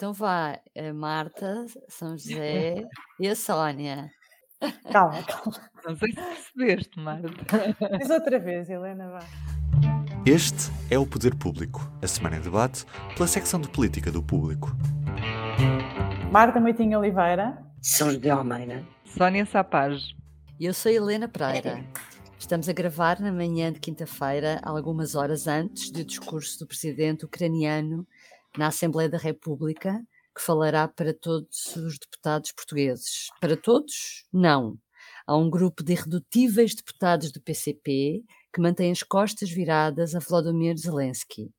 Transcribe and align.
Então 0.00 0.14
vá, 0.14 0.58
a 0.74 0.94
Marta, 0.94 1.66
São 1.86 2.16
José 2.16 2.88
e 3.20 3.28
a 3.28 3.36
Sónia. 3.36 4.10
Calma, 4.90 5.22
calma. 5.28 5.70
Não 5.84 5.94
sei 5.94 6.08
se 6.08 6.16
percebeste, 6.54 6.98
Marta. 6.98 7.28
Diz 7.98 8.08
outra 8.08 8.38
vez, 8.38 8.70
Helena, 8.70 9.10
vá. 9.10 9.18
Este 10.24 10.72
é 10.90 10.98
o 10.98 11.06
Poder 11.06 11.34
Público, 11.34 11.86
a 12.00 12.06
semana 12.06 12.38
em 12.38 12.40
debate 12.40 12.86
pela 13.14 13.28
secção 13.28 13.60
de 13.60 13.68
política 13.68 14.10
do 14.10 14.22
Público. 14.22 14.74
Marta 16.32 16.58
Moitinho 16.58 16.98
Oliveira. 16.98 17.62
São 17.82 18.10
José 18.10 18.30
Almeida. 18.30 18.82
Sónia 19.04 19.44
Sapaz. 19.44 20.14
E 20.58 20.64
eu 20.64 20.72
sou 20.72 20.90
Helena 20.90 21.28
Pereira. 21.28 21.84
Estamos 22.38 22.70
a 22.70 22.72
gravar 22.72 23.20
na 23.20 23.30
manhã 23.30 23.70
de 23.70 23.78
quinta-feira, 23.78 24.60
algumas 24.62 25.14
horas 25.14 25.46
antes 25.46 25.90
do 25.90 26.02
discurso 26.02 26.58
do 26.60 26.66
presidente 26.66 27.26
ucraniano 27.26 28.08
na 28.56 28.68
Assembleia 28.68 29.08
da 29.08 29.18
República, 29.18 30.00
que 30.34 30.42
falará 30.42 30.86
para 30.88 31.12
todos 31.12 31.76
os 31.76 31.98
deputados 31.98 32.52
portugueses. 32.52 33.28
Para 33.40 33.56
todos? 33.56 34.24
Não. 34.32 34.78
Há 35.26 35.36
um 35.36 35.50
grupo 35.50 35.82
de 35.82 35.92
irredutíveis 35.92 36.74
deputados 36.74 37.30
do 37.30 37.40
PCP 37.40 38.24
que 38.52 38.60
mantém 38.60 38.90
as 38.90 39.02
costas 39.02 39.50
viradas 39.50 40.14
a 40.14 40.18
Volodymyr 40.18 40.76
Zelensky. 40.76 41.50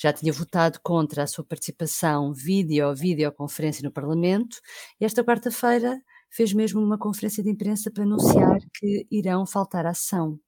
Já 0.00 0.12
tinha 0.12 0.32
votado 0.32 0.80
contra 0.82 1.22
a 1.22 1.26
sua 1.26 1.44
participação 1.44 2.32
vídeo-videoconferência 2.32 3.82
no 3.82 3.92
Parlamento 3.92 4.58
e 5.00 5.04
esta 5.04 5.22
quarta-feira 5.22 6.00
fez 6.30 6.52
mesmo 6.52 6.80
uma 6.80 6.98
conferência 6.98 7.42
de 7.42 7.50
imprensa 7.50 7.90
para 7.90 8.04
anunciar 8.04 8.58
que 8.74 9.06
irão 9.10 9.46
faltar 9.46 9.86
à 9.86 9.90
ação. 9.90 10.38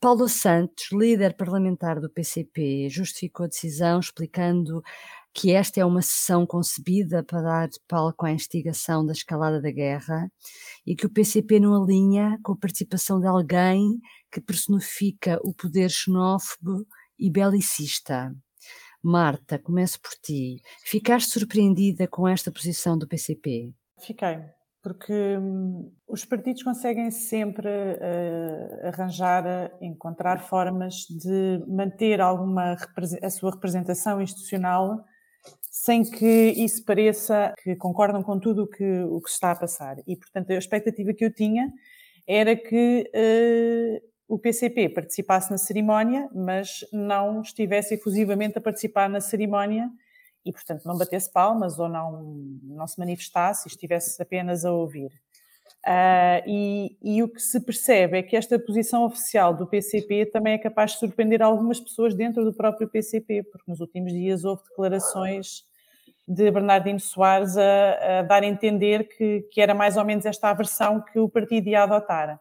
Paulo 0.00 0.28
Santos, 0.28 0.88
líder 0.92 1.34
parlamentar 1.34 2.00
do 2.00 2.10
PCP, 2.10 2.88
justificou 2.90 3.44
a 3.44 3.48
decisão 3.48 3.98
explicando 3.98 4.82
que 5.32 5.52
esta 5.52 5.80
é 5.80 5.84
uma 5.84 6.02
sessão 6.02 6.46
concebida 6.46 7.22
para 7.22 7.42
dar 7.42 7.68
palco 7.86 8.26
à 8.26 8.32
instigação 8.32 9.04
da 9.04 9.12
escalada 9.12 9.60
da 9.60 9.70
guerra 9.70 10.30
e 10.86 10.96
que 10.96 11.06
o 11.06 11.10
PCP 11.10 11.60
não 11.60 11.82
alinha 11.82 12.38
com 12.42 12.52
a 12.52 12.56
participação 12.56 13.20
de 13.20 13.26
alguém 13.26 14.00
que 14.32 14.40
personifica 14.40 15.38
o 15.42 15.54
poder 15.54 15.90
xenófobo 15.90 16.86
e 17.18 17.30
belicista. 17.30 18.34
Marta, 19.02 19.58
começo 19.58 20.00
por 20.00 20.10
ti. 20.20 20.60
Ficaste 20.84 21.30
surpreendida 21.30 22.08
com 22.08 22.26
esta 22.26 22.50
posição 22.50 22.98
do 22.98 23.06
PCP? 23.06 23.72
Fiquei, 24.00 24.40
porque 24.82 25.38
hum, 25.38 25.92
os 26.06 26.24
partidos 26.24 26.62
conseguem 26.62 27.10
sempre 27.10 27.68
uh, 27.68 28.86
arranjar, 28.88 29.72
encontrar 29.80 30.40
formas 30.40 31.06
de 31.08 31.64
manter 31.68 32.20
alguma 32.20 32.76
a 33.22 33.30
sua 33.30 33.52
representação 33.52 34.20
institucional 34.20 35.04
sem 35.70 36.02
que 36.02 36.54
isso 36.56 36.84
pareça 36.84 37.54
que 37.62 37.76
concordam 37.76 38.22
com 38.22 38.38
tudo 38.38 38.64
o 38.64 38.66
que, 38.66 39.02
o 39.02 39.20
que 39.20 39.28
se 39.28 39.34
está 39.34 39.52
a 39.52 39.56
passar. 39.56 39.96
E, 40.06 40.16
portanto, 40.16 40.50
a 40.50 40.56
expectativa 40.56 41.12
que 41.12 41.24
eu 41.24 41.32
tinha 41.32 41.72
era 42.26 42.56
que 42.56 43.10
uh, 43.14 44.08
o 44.28 44.38
PCP 44.38 44.90
participasse 44.90 45.50
na 45.50 45.58
cerimónia, 45.58 46.28
mas 46.34 46.84
não 46.92 47.40
estivesse 47.40 47.94
efusivamente 47.94 48.58
a 48.58 48.60
participar 48.60 49.08
na 49.08 49.20
cerimónia 49.20 49.90
e, 50.44 50.52
portanto, 50.52 50.84
não 50.84 50.96
batesse 50.96 51.32
palmas 51.32 51.78
ou 51.78 51.88
não, 51.88 52.22
não 52.62 52.86
se 52.86 52.98
manifestasse 52.98 53.68
e 53.68 53.70
estivesse 53.70 54.20
apenas 54.22 54.64
a 54.64 54.72
ouvir. 54.72 55.10
Uh, 55.86 56.42
e, 56.46 56.98
e, 57.02 57.22
o 57.22 57.28
que 57.28 57.40
se 57.40 57.60
percebe 57.60 58.18
é 58.18 58.22
que 58.22 58.36
esta 58.36 58.58
posição 58.58 59.04
oficial 59.04 59.54
do 59.54 59.66
PCP 59.66 60.26
também 60.26 60.54
é 60.54 60.58
capaz 60.58 60.92
de 60.92 60.98
surpreender 60.98 61.40
algumas 61.40 61.80
pessoas 61.80 62.14
dentro 62.14 62.44
do 62.44 62.52
próprio 62.52 62.88
PCP, 62.88 63.44
porque 63.44 63.70
nos 63.70 63.80
últimos 63.80 64.12
dias 64.12 64.44
houve 64.44 64.62
declarações 64.64 65.62
de 66.26 66.50
Bernardino 66.50 67.00
Soares 67.00 67.56
a, 67.56 68.18
a 68.18 68.22
dar 68.22 68.42
a 68.42 68.46
entender 68.46 69.08
que, 69.08 69.48
que, 69.50 69.60
era 69.60 69.72
mais 69.72 69.96
ou 69.96 70.04
menos 70.04 70.26
esta 70.26 70.50
a 70.50 70.52
versão 70.52 71.00
que 71.00 71.18
o 71.18 71.28
partido 71.28 71.68
ia 71.68 71.84
adotar. 71.84 72.38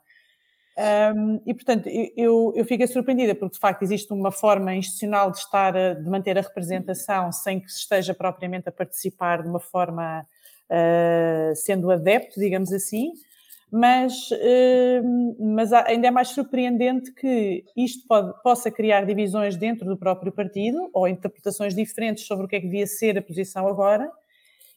Um, 1.15 1.41
e, 1.45 1.53
portanto, 1.53 1.87
eu, 1.87 2.53
eu 2.55 2.65
fiquei 2.65 2.85
surpreendida 2.85 3.33
porque, 3.33 3.53
de 3.53 3.59
facto, 3.59 3.81
existe 3.81 4.11
uma 4.11 4.31
forma 4.31 4.75
institucional 4.75 5.31
de 5.31 5.37
estar, 5.37 5.73
de 5.95 6.07
manter 6.09 6.37
a 6.37 6.41
representação 6.41 7.31
sem 7.31 7.59
que 7.59 7.71
se 7.71 7.79
esteja 7.79 8.13
propriamente 8.13 8.67
a 8.67 8.71
participar 8.71 9.41
de 9.41 9.47
uma 9.47 9.59
forma 9.59 10.23
uh, 10.71 11.55
sendo 11.55 11.91
adepto, 11.91 12.39
digamos 12.39 12.71
assim, 12.71 13.11
mas, 13.71 14.31
uh, 14.31 15.37
mas 15.39 15.73
ainda 15.73 16.07
é 16.07 16.11
mais 16.11 16.29
surpreendente 16.29 17.13
que 17.13 17.65
isto 17.75 18.07
pode, 18.07 18.41
possa 18.41 18.71
criar 18.71 19.05
divisões 19.05 19.57
dentro 19.57 19.85
do 19.85 19.97
próprio 19.97 20.31
partido 20.31 20.89
ou 20.93 21.07
interpretações 21.07 21.75
diferentes 21.75 22.25
sobre 22.25 22.45
o 22.45 22.47
que 22.47 22.55
é 22.55 22.59
que 22.59 22.67
devia 22.67 22.87
ser 22.87 23.17
a 23.17 23.21
posição 23.21 23.67
agora. 23.67 24.09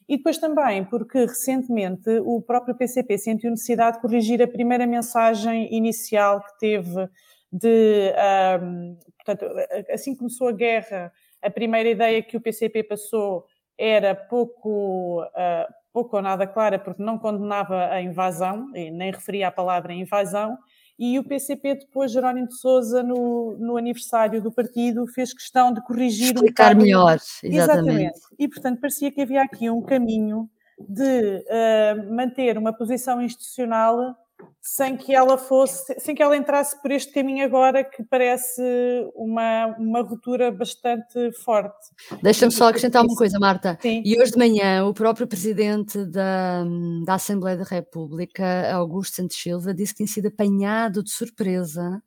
E 0.09 0.17
depois 0.17 0.37
também 0.37 0.83
porque 0.83 1.19
recentemente 1.19 2.09
o 2.25 2.41
próprio 2.41 2.75
PCP 2.75 3.17
sentiu 3.17 3.49
necessidade 3.49 3.95
de 3.95 4.01
corrigir 4.01 4.41
a 4.41 4.47
primeira 4.47 4.85
mensagem 4.85 5.73
inicial 5.73 6.41
que 6.41 6.59
teve 6.59 7.07
de, 7.51 8.13
um, 8.61 8.97
portanto, 9.23 9.45
assim 9.89 10.15
começou 10.15 10.47
a 10.49 10.51
guerra, 10.53 11.11
a 11.41 11.49
primeira 11.49 11.89
ideia 11.89 12.21
que 12.21 12.37
o 12.37 12.41
PCP 12.41 12.83
passou 12.83 13.45
era 13.77 14.13
pouco, 14.13 15.23
uh, 15.23 15.73
pouco 15.93 16.15
ou 16.15 16.21
nada 16.21 16.47
clara, 16.47 16.79
porque 16.79 17.03
não 17.03 17.17
condenava 17.17 17.87
a 17.87 18.01
invasão, 18.01 18.69
nem 18.71 19.11
referia 19.11 19.47
a 19.47 19.51
palavra 19.51 19.93
invasão, 19.93 20.57
e 20.97 21.17
o 21.17 21.23
PCP 21.23 21.75
depois, 21.75 22.11
Jerónimo 22.11 22.47
de 22.47 22.55
Sousa, 22.59 23.01
no, 23.01 23.57
no 23.57 23.75
aniversário 23.75 24.39
do 24.39 24.51
partido, 24.51 25.07
fez 25.07 25.33
questão 25.33 25.73
de 25.73 25.81
corrigir 25.81 26.35
Explicar 26.35 26.75
um 26.75 26.81
melhor, 26.81 27.15
exatamente. 27.15 27.55
exatamente. 27.55 28.19
E, 28.37 28.47
portanto, 28.47 28.79
parecia 28.79 29.11
que 29.11 29.21
havia 29.21 29.41
aqui 29.41 29.67
um 29.67 29.81
caminho 29.81 30.47
de 30.79 31.43
uh, 31.43 32.15
manter 32.15 32.57
uma 32.57 32.71
posição 32.71 33.21
institucional 33.21 34.15
sem 34.61 34.95
que 34.95 35.13
ela 35.13 35.37
fosse, 35.37 35.99
sem 35.99 36.13
que 36.13 36.21
ela 36.21 36.37
entrasse 36.37 36.79
por 36.81 36.91
este 36.91 37.11
caminho 37.11 37.43
agora 37.43 37.83
que 37.83 38.03
parece 38.03 38.61
uma, 39.15 39.75
uma 39.77 40.01
ruptura 40.01 40.51
bastante 40.51 41.31
forte. 41.43 41.77
Deixa-me 42.21 42.51
só 42.51 42.69
acrescentar 42.69 43.03
uma 43.03 43.15
coisa, 43.15 43.39
Marta. 43.39 43.77
Sim. 43.81 44.01
E 44.05 44.19
hoje 44.21 44.31
de 44.31 44.37
manhã 44.37 44.85
o 44.85 44.93
próprio 44.93 45.27
presidente 45.27 46.05
da, 46.05 46.63
da 47.05 47.15
Assembleia 47.15 47.57
da 47.57 47.63
República, 47.63 48.71
Augusto 48.73 49.15
Santos 49.15 49.37
Silva, 49.37 49.73
disse 49.73 49.93
que 49.93 49.97
tinha 49.97 50.07
sido 50.07 50.27
apanhado 50.27 51.03
de 51.03 51.11
surpresa 51.11 52.01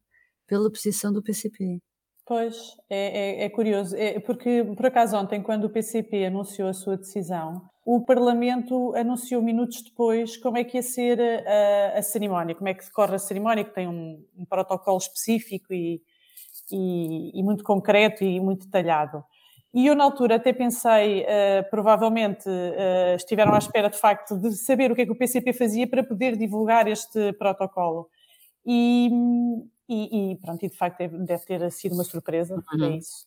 pela 0.47 0.71
posição 0.71 1.13
do 1.13 1.23
PCP. 1.23 1.81
Pois, 2.27 2.57
é, 2.89 3.43
é, 3.43 3.45
é 3.45 3.51
curioso, 3.51 3.95
é, 3.97 4.19
porque 4.19 4.65
por 4.77 4.87
acaso 4.87 5.15
ontem, 5.15 5.43
quando 5.43 5.65
o 5.65 5.71
PCP 5.71 6.25
anunciou 6.25 6.69
a 6.69 6.73
sua 6.73 6.97
decisão, 6.97 7.69
o 7.85 8.03
Parlamento 8.03 8.95
anunciou 8.97 9.43
minutos 9.43 9.83
depois 9.83 10.39
como 10.39 10.57
é 10.57 10.65
que 10.65 10.79
ia 10.79 10.83
ser 10.83 11.21
a, 11.21 11.99
a 11.99 12.03
cerimónia, 12.03 12.55
como 12.55 12.69
é 12.69 12.73
que 12.73 12.83
decorre 12.83 13.17
a 13.17 13.19
cerimónia, 13.19 13.63
que 13.63 13.75
tem 13.75 13.87
um, 13.87 14.25
um 14.39 14.45
protocolo 14.47 14.97
específico 14.97 15.75
e, 15.75 16.01
e, 16.73 17.39
e, 17.39 17.43
muito 17.43 17.63
concreto 17.63 18.25
e 18.25 18.41
muito 18.41 18.65
detalhado. 18.65 19.23
E 19.75 19.87
eu, 19.87 19.95
na 19.95 20.05
altura, 20.05 20.37
até 20.37 20.53
pensei, 20.53 21.23
uh, 21.23 21.69
provavelmente 21.69 22.49
uh, 22.49 23.17
estiveram 23.17 23.53
à 23.53 23.59
espera, 23.59 23.91
de 23.91 23.99
facto, 23.99 24.39
de 24.39 24.53
saber 24.53 24.91
o 24.91 24.95
que 24.95 25.03
é 25.03 25.05
que 25.05 25.13
o 25.13 25.19
PCP 25.19 25.53
fazia 25.53 25.87
para 25.87 26.03
poder 26.03 26.37
divulgar 26.37 26.89
este 26.89 27.33
protocolo. 27.35 28.09
E, 28.65 29.11
e, 29.89 30.33
e 30.33 30.37
pronto, 30.39 30.65
e 30.65 30.69
de 30.69 30.77
facto 30.77 30.99
deve, 30.99 31.19
deve, 31.25 31.45
ter 31.45 31.71
sido 31.71 31.95
uma 31.95 32.05
surpresa, 32.05 32.63
uhum. 32.73 32.85
é 32.85 32.97
isso. 32.97 33.27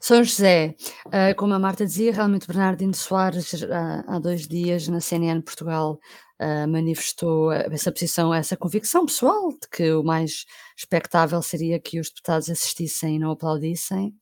São 0.00 0.22
José, 0.22 0.74
uh, 1.06 1.34
como 1.36 1.54
a 1.54 1.58
Marta 1.58 1.84
dizia, 1.84 2.12
realmente 2.12 2.46
Bernardino 2.46 2.94
Soares, 2.94 3.52
uh, 3.54 4.04
há 4.06 4.18
dois 4.18 4.46
dias 4.46 4.86
na 4.86 5.00
CNN 5.00 5.40
Portugal, 5.40 5.98
uh, 6.40 6.68
manifestou 6.68 7.50
essa 7.50 7.90
posição, 7.90 8.32
essa 8.32 8.56
convicção 8.56 9.06
pessoal 9.06 9.50
de 9.50 9.68
que 9.70 9.92
o 9.92 10.04
mais 10.04 10.44
expectável 10.76 11.40
seria 11.42 11.80
que 11.80 11.98
os 11.98 12.08
deputados 12.08 12.48
assistissem 12.48 13.16
e 13.16 13.18
não 13.18 13.30
aplaudissem. 13.30 14.14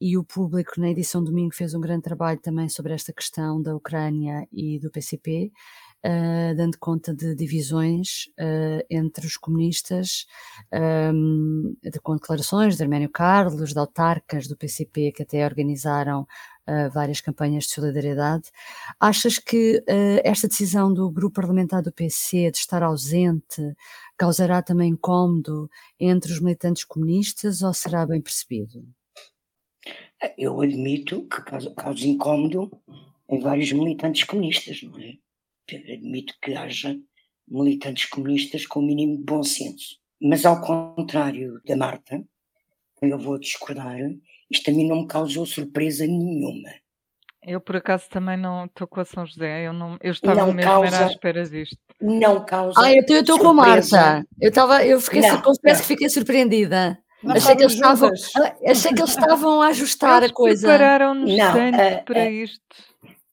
E 0.00 0.18
o 0.18 0.24
público, 0.24 0.78
na 0.78 0.90
edição 0.90 1.24
domingo, 1.24 1.54
fez 1.54 1.74
um 1.74 1.80
grande 1.80 2.02
trabalho 2.02 2.38
também 2.40 2.68
sobre 2.68 2.92
esta 2.92 3.12
questão 3.12 3.62
da 3.62 3.74
Ucrânia 3.74 4.46
e 4.52 4.78
do 4.78 4.90
PCP 4.90 5.50
uh, 6.06 6.54
dando 6.54 6.78
conta 6.78 7.12
de 7.12 7.34
divisões 7.34 8.26
uh, 8.38 8.84
entre 8.88 9.26
os 9.26 9.36
comunistas, 9.36 10.26
um, 11.12 11.76
de, 11.82 11.98
com 12.00 12.14
declarações 12.14 12.76
de 12.76 12.82
Arménio 12.82 13.10
Carlos, 13.10 13.72
de 13.72 13.78
autarcas 13.78 14.46
do 14.46 14.56
PCP, 14.56 15.12
que 15.12 15.22
até 15.22 15.44
organizaram 15.44 16.26
Uh, 16.68 16.90
várias 16.90 17.20
campanhas 17.20 17.62
de 17.62 17.70
solidariedade. 17.70 18.50
Achas 18.98 19.38
que 19.38 19.76
uh, 19.88 20.20
esta 20.24 20.48
decisão 20.48 20.92
do 20.92 21.08
grupo 21.08 21.36
parlamentar 21.36 21.80
do 21.80 21.92
PC 21.92 22.50
de 22.50 22.58
estar 22.58 22.82
ausente 22.82 23.62
causará 24.16 24.60
também 24.60 24.90
incómodo 24.90 25.70
entre 26.00 26.32
os 26.32 26.40
militantes 26.40 26.82
comunistas 26.82 27.62
ou 27.62 27.72
será 27.72 28.04
bem 28.04 28.20
percebido? 28.20 28.84
Eu 30.36 30.60
admito 30.60 31.28
que 31.28 31.40
causa 31.42 32.04
incómodo 32.04 32.68
em 33.28 33.38
vários 33.38 33.70
militantes 33.70 34.24
comunistas, 34.24 34.82
não 34.82 34.98
é? 34.98 35.14
Admito 35.74 36.34
que 36.40 36.54
haja 36.54 36.96
militantes 37.48 38.06
comunistas 38.06 38.66
com 38.66 38.80
o 38.80 38.82
mínimo 38.86 39.16
de 39.18 39.24
bom 39.24 39.42
senso. 39.42 39.96
Mas 40.20 40.46
ao 40.46 40.60
contrário 40.60 41.60
da 41.66 41.76
Marta, 41.76 42.22
eu 43.02 43.18
vou 43.18 43.38
discordar, 43.38 43.98
isto 44.50 44.70
a 44.70 44.72
mim 44.72 44.86
não 44.88 45.02
me 45.02 45.06
causou 45.06 45.44
surpresa 45.44 46.06
nenhuma. 46.06 46.70
Eu, 47.42 47.60
por 47.60 47.76
acaso, 47.76 48.08
também 48.08 48.36
não 48.36 48.64
estou 48.64 48.88
com 48.88 48.98
a 49.00 49.04
São 49.04 49.24
José. 49.24 49.68
Eu, 49.68 49.72
não, 49.72 49.96
eu 50.00 50.10
estava 50.10 50.34
Não 50.46 50.52
mesmo 50.52 50.60
era 50.70 50.86
à 50.88 50.90
causa- 50.90 51.12
espera 51.12 51.44
disto. 51.48 51.76
Não 52.00 52.44
causa. 52.44 52.80
Ah, 52.80 52.92
eu 52.92 53.02
estou 53.20 53.38
com 53.38 53.48
a. 53.50 53.54
Marta. 53.54 54.26
Eu, 54.40 54.52
tava, 54.52 54.84
eu 54.84 55.00
fiquei, 55.00 55.20
Não, 55.20 55.40
confesso 55.40 55.60
não. 55.64 55.76
que 55.80 55.86
fiquei 55.86 56.08
surpreendida. 56.08 56.98
Nós 57.22 57.44
Achei 57.44 57.56
que, 57.56 57.62
eles 57.62 57.74
estavam, 57.74 58.08
juntas. 58.08 58.32
achei 58.66 58.92
que 58.92 59.00
eles 59.00 59.10
estavam 59.10 59.62
a 59.62 59.68
ajustar 59.68 60.18
Eles 60.22 60.30
a 60.30 60.34
coisa. 60.34 60.66
prepararam-nos 60.68 61.36
tanto 61.36 61.80
eh, 61.80 62.02
para 62.04 62.18
eh, 62.24 62.30
isto. 62.32 62.76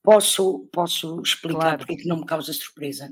Posso, 0.04 0.68
posso 0.72 1.22
explicar 1.22 1.60
Claro. 1.60 1.78
porque 1.80 1.94
é 1.94 1.98
que 1.98 2.08
não 2.08 2.18
me 2.20 2.26
causa 2.26 2.52
surpresa? 2.52 3.10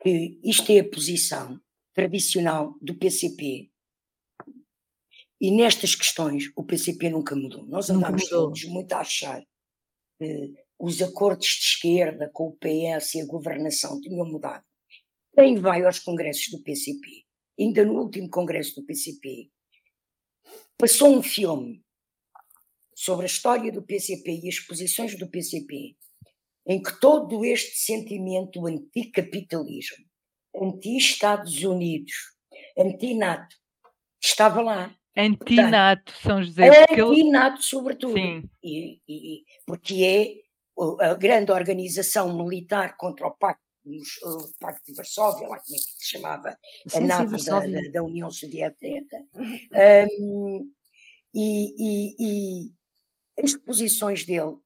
Que 0.00 0.38
isto 0.44 0.70
é 0.70 0.78
a 0.80 0.88
posição 0.88 1.60
tradicional 1.92 2.76
do 2.80 2.94
PCP. 2.94 3.70
E 5.40 5.50
nestas 5.50 5.94
questões 5.94 6.50
o 6.54 6.62
PCP 6.64 7.10
nunca 7.10 7.34
mudou. 7.34 7.66
Nós 7.66 7.90
andámos 7.90 8.28
todos 8.28 8.64
muito 8.64 8.92
a 8.92 9.00
achar 9.00 9.42
que 10.18 10.54
os 10.78 11.02
acordos 11.02 11.46
de 11.46 11.64
esquerda 11.64 12.30
com 12.32 12.48
o 12.48 12.56
PS 12.56 13.14
e 13.14 13.20
a 13.22 13.26
governação 13.26 14.00
tinham 14.00 14.24
mudado. 14.26 14.64
Quem 15.34 15.56
vai 15.58 15.84
aos 15.84 15.98
congressos 15.98 16.48
do 16.50 16.62
PCP, 16.62 17.24
ainda 17.58 17.84
no 17.84 17.94
último 18.00 18.28
congresso 18.30 18.76
do 18.76 18.86
PCP, 18.86 19.50
passou 20.78 21.16
um 21.16 21.22
filme 21.22 21.82
sobre 23.00 23.24
a 23.24 23.26
história 23.26 23.72
do 23.72 23.80
PCP 23.82 24.40
e 24.44 24.48
as 24.50 24.58
posições 24.60 25.16
do 25.18 25.26
PCP, 25.26 25.96
em 26.66 26.82
que 26.82 27.00
todo 27.00 27.42
este 27.46 27.74
sentimento 27.78 28.66
anticapitalismo, 28.66 30.04
anti-Estados 30.54 31.62
Unidos, 31.64 32.12
anti-NATO, 32.78 33.56
estava 34.22 34.60
lá. 34.60 34.94
Antinato, 35.16 36.12
São 36.22 36.42
José. 36.42 36.68
Anti-NATO, 36.92 37.62
sobretudo. 37.62 38.12
Sim, 38.12 38.44
E, 38.62 39.00
e- 39.08 39.44
porque 39.66 40.04
é 41.00 41.04
a 41.10 41.14
grande 41.14 41.50
organização 41.52 42.36
militar 42.36 42.98
contra 42.98 43.26
o 43.26 43.30
Pacto, 43.30 43.62
o 43.86 44.58
Pacto 44.60 44.84
de 44.86 44.94
Varsóvia, 44.94 45.48
lá 45.48 45.58
como 45.58 45.74
é 45.74 45.78
que 45.78 46.04
se 46.04 46.06
chamava, 46.10 46.50
a 46.50 46.54
Sim, 46.90 47.00
sim, 47.00 47.06
nave 47.06 47.44
da, 47.44 47.60
da- 47.60 47.90
da 47.92 48.02
União 48.02 48.30
Soviética. 48.30 49.16
E, 51.32 51.74
e- 51.78 52.16
e 52.18 52.79
as 53.42 53.54
posições 53.54 54.24
dele 54.24 54.56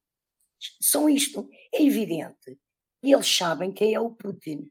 são 0.81 1.09
isto. 1.09 1.49
É 1.73 1.83
evidente. 1.83 2.59
E 3.03 3.13
eles 3.13 3.27
sabem 3.27 3.71
quem 3.71 3.93
é 3.93 3.99
o 3.99 4.11
Putin. 4.11 4.69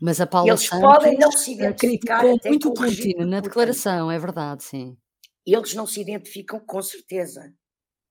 Mas 0.00 0.20
a 0.20 0.26
Paula 0.26 0.50
Eles 0.50 0.68
podem 0.68 1.18
não 1.18 1.30
Santos 1.30 1.44
se 1.44 1.50
eh, 1.50 1.54
identificar 1.54 2.20
criticou 2.20 2.50
muito 2.50 2.72
com 2.72 2.82
o 2.82 2.86
Putin 2.86 3.14
na 3.14 3.36
Putin. 3.36 3.48
declaração, 3.48 4.10
é 4.10 4.18
verdade, 4.18 4.64
sim. 4.64 4.96
eles 5.46 5.74
não 5.74 5.86
se 5.86 6.00
identificam 6.00 6.60
com 6.60 6.80
certeza. 6.80 7.54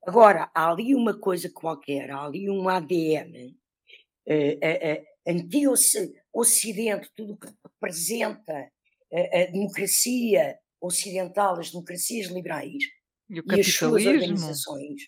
Agora, 0.06 0.50
há 0.54 0.72
ali 0.72 0.94
uma 0.94 1.18
coisa 1.18 1.50
qualquer, 1.50 2.12
há 2.12 2.24
ali 2.24 2.50
um 2.50 2.70
ADN 2.70 3.58
eh, 4.26 4.58
eh, 4.62 4.92
eh, 4.92 5.06
anti-Ocidente, 5.28 7.12
tudo 7.16 7.34
o 7.34 7.38
que 7.38 7.48
representa 7.64 8.72
eh, 9.12 9.44
a 9.44 9.52
democracia 9.52 10.60
ocidental, 10.82 11.60
as 11.60 11.72
democracias 11.72 12.28
liberais 12.28 12.84
e 13.30 13.40
o 13.40 13.44
e 13.48 13.60
as 13.62 13.68
suas 13.68 14.06
organizações, 14.06 15.04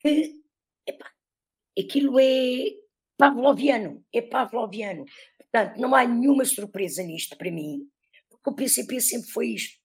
que 0.00 0.42
epá, 0.86 1.10
aquilo 1.78 2.18
é 2.20 2.70
pavloviano, 3.18 4.04
é 4.14 4.22
pavloviano. 4.22 5.04
Portanto, 5.38 5.78
não 5.80 5.94
há 5.94 6.06
nenhuma 6.06 6.44
surpresa 6.44 7.02
nisto 7.02 7.36
para 7.38 7.50
mim, 7.50 7.88
porque 8.30 8.50
o 8.50 8.54
PCP 8.54 9.00
sempre 9.00 9.30
foi 9.30 9.48
isto. 9.50 9.78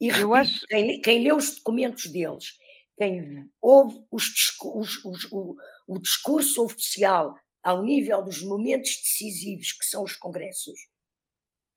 E 0.00 0.08
Eu 0.08 0.32
repito, 0.32 0.34
acho- 0.34 0.66
quem, 0.68 1.00
quem 1.00 1.22
lê 1.24 1.32
os 1.32 1.56
documentos 1.56 2.06
deles, 2.06 2.58
quem 2.98 3.48
ouve 3.60 4.04
os 4.10 4.24
os- 4.64 5.04
os- 5.04 5.28
o, 5.32 5.56
o 5.86 5.98
discurso 5.98 6.64
oficial 6.64 7.34
ao 7.62 7.82
nível 7.84 8.22
dos 8.22 8.42
momentos 8.42 8.96
decisivos 9.00 9.72
que 9.72 9.84
são 9.86 10.02
os 10.02 10.16
congressos, 10.16 10.78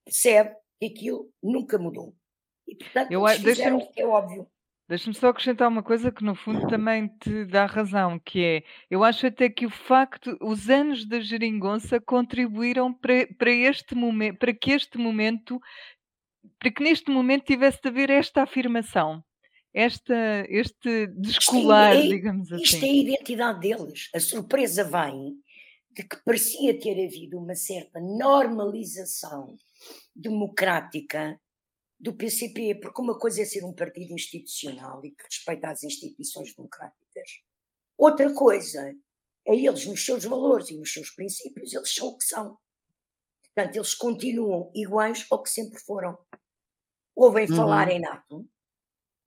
percebe 0.06 0.56
que 0.80 0.88
aquilo 0.88 1.32
nunca 1.42 1.78
mudou. 1.78 2.16
E, 2.68 2.76
portanto, 2.76 3.12
Eu 3.12 3.26
a- 3.26 3.34
eles 3.36 3.44
fizeram 3.44 3.78
deixa-me- 3.78 3.84
o 3.92 3.94
que 3.94 4.02
é 4.02 4.08
óbvio. 4.08 4.48
Deixa-me 4.88 5.16
só 5.16 5.30
acrescentar 5.30 5.68
uma 5.68 5.82
coisa 5.82 6.12
que 6.12 6.24
no 6.24 6.36
fundo 6.36 6.68
também 6.68 7.08
te 7.08 7.44
dá 7.46 7.66
razão, 7.66 8.20
que 8.20 8.44
é, 8.44 8.64
eu 8.90 9.04
acho 9.04 9.26
até 9.26 9.50
que 9.50 9.66
o 9.66 9.70
facto, 9.70 10.38
os 10.40 10.70
anos 10.70 11.08
da 11.08 11.20
geringonça 11.20 12.00
contribuíram 12.00 12.94
para, 12.94 13.28
para 13.36 13.50
este 13.52 13.96
momento, 13.96 14.38
para 14.38 14.54
que 14.54 14.72
este 14.72 15.00
momento, 15.00 15.60
para 16.60 16.72
que 16.72 16.84
neste 16.84 17.10
momento 17.10 17.46
tivesse 17.46 17.82
de 17.82 17.90
haver 17.90 18.12
esta 18.12 18.44
afirmação, 18.44 19.24
esta, 19.74 20.46
este 20.50 21.08
descolar, 21.18 21.96
é- 21.96 22.02
digamos 22.08 22.52
Isto 22.52 22.76
é 22.76 22.78
assim. 22.78 22.90
a 22.92 23.02
identidade 23.02 23.60
deles. 23.62 24.10
A 24.14 24.20
surpresa 24.20 24.84
vem 24.84 25.34
de 25.90 26.04
que 26.04 26.18
parecia 26.24 26.80
ter 26.80 26.92
havido 27.08 27.40
uma 27.40 27.56
certa 27.56 28.00
normalização 28.00 29.56
democrática 30.16 31.40
do 32.06 32.14
PCP, 32.14 32.76
porque 32.76 33.02
uma 33.02 33.18
coisa 33.18 33.42
é 33.42 33.46
ser 33.46 33.66
um 33.66 33.74
partido 33.74 34.14
institucional 34.14 35.04
e 35.04 35.10
que 35.10 35.24
respeita 35.24 35.70
as 35.70 35.84
instituições 35.84 36.54
democráticas. 36.56 37.42
Outra 37.98 38.32
coisa 38.34 38.94
é 39.48 39.56
eles, 39.56 39.86
nos 39.88 40.06
seus 40.06 40.24
valores 40.24 40.70
e 40.70 40.78
nos 40.78 40.94
seus 40.94 41.10
princípios, 41.10 41.74
eles 41.74 41.94
são 41.94 42.10
o 42.10 42.18
que 42.18 42.26
são. 42.26 42.58
Portanto, 43.54 43.76
eles 43.76 43.96
continuam 43.96 44.72
iguais 44.76 45.26
ao 45.32 45.42
que 45.42 45.50
sempre 45.50 45.80
foram. 45.80 46.16
Ouvem 47.16 47.50
Uhum. 47.50 47.56
falar 47.56 47.90
em 47.90 48.00
NATO, 48.00 48.48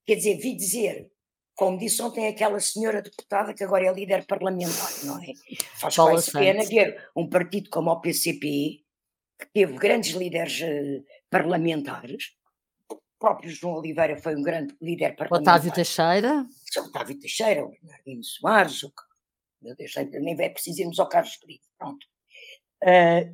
quer 0.06 0.14
dizer, 0.16 0.36
vi 0.36 0.54
dizer, 0.54 1.10
como 1.56 1.78
disse 1.78 2.00
ontem 2.02 2.28
aquela 2.28 2.60
senhora 2.60 3.02
deputada 3.02 3.54
que 3.54 3.64
agora 3.64 3.86
é 3.86 3.92
líder 3.92 4.24
parlamentar, 4.26 4.92
não 5.04 5.18
é? 5.20 5.32
Faz 5.80 5.96
quase 5.96 6.30
pena 6.30 6.64
ver 6.64 7.10
um 7.16 7.28
partido 7.28 7.70
como 7.70 7.90
o 7.90 8.00
PCP, 8.00 8.84
que 9.40 9.46
teve 9.52 9.76
grandes 9.78 10.14
líderes 10.14 10.60
eh, 10.62 11.02
parlamentares, 11.30 12.36
o 13.18 13.26
próprio 13.26 13.50
João 13.50 13.74
Oliveira 13.74 14.16
foi 14.16 14.36
um 14.36 14.42
grande 14.42 14.76
líder 14.80 15.12
O 15.12 15.16
parlamentar. 15.16 15.56
Otávio 15.56 15.72
Teixeira, 15.72 16.46
São 16.72 16.86
Otávio 16.86 17.18
Teixeira, 17.18 17.64
o 17.64 17.70
Bernardino 17.70 18.22
Soares, 18.22 18.82
o, 18.84 18.92
meu 19.60 19.74
Deus, 19.74 19.92
nem 19.96 20.40
é 20.40 20.48
preciso 20.48 20.82
irmos 20.82 21.00
ao 21.00 21.08
Carlos 21.08 21.36
Brito, 21.42 21.66
pronto. 21.76 22.06
Ah, 22.84 23.28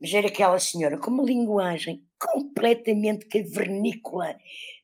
mas 0.00 0.12
era 0.12 0.26
aquela 0.26 0.58
senhora 0.58 0.98
com 0.98 1.12
uma 1.12 1.22
linguagem 1.22 2.04
completamente 2.18 3.26
cavernícola. 3.26 4.36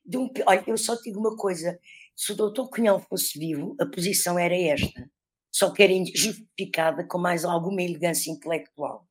De 0.05 0.17
um, 0.17 0.31
olha, 0.45 0.63
eu 0.65 0.77
só 0.77 0.95
digo 0.95 1.19
uma 1.19 1.35
coisa: 1.35 1.77
se 2.15 2.31
o 2.31 2.35
doutor 2.35 2.69
Cunhal 2.69 3.01
fosse 3.01 3.37
vivo, 3.37 3.75
a 3.81 3.85
posição 3.85 4.39
era 4.39 4.55
esta, 4.55 5.11
só 5.51 5.73
que 5.73 5.83
era 5.83 5.93
justificada 6.15 7.05
com 7.05 7.17
mais 7.17 7.43
alguma 7.43 7.81
elegância 7.81 8.31
intelectual. 8.31 9.05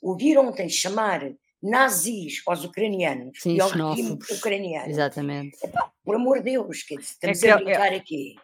Ouvir 0.00 0.38
ontem 0.38 0.68
chamar 0.68 1.34
nazis 1.62 2.42
aos 2.46 2.64
ucranianos 2.64 3.38
Sim, 3.40 3.56
e 3.56 3.60
ao 3.60 3.68
regime 3.68 4.18
ucraniano, 4.30 4.88
exatamente. 4.90 5.56
por 6.04 6.16
amor 6.16 6.38
de 6.38 6.44
Deus, 6.52 6.82
quer 6.82 6.96
dizer, 6.96 7.12
estamos 7.12 7.40
que 7.40 7.46
a 7.46 7.50
ela- 7.50 7.60
brincar 7.62 7.92
aqui. 7.92 8.34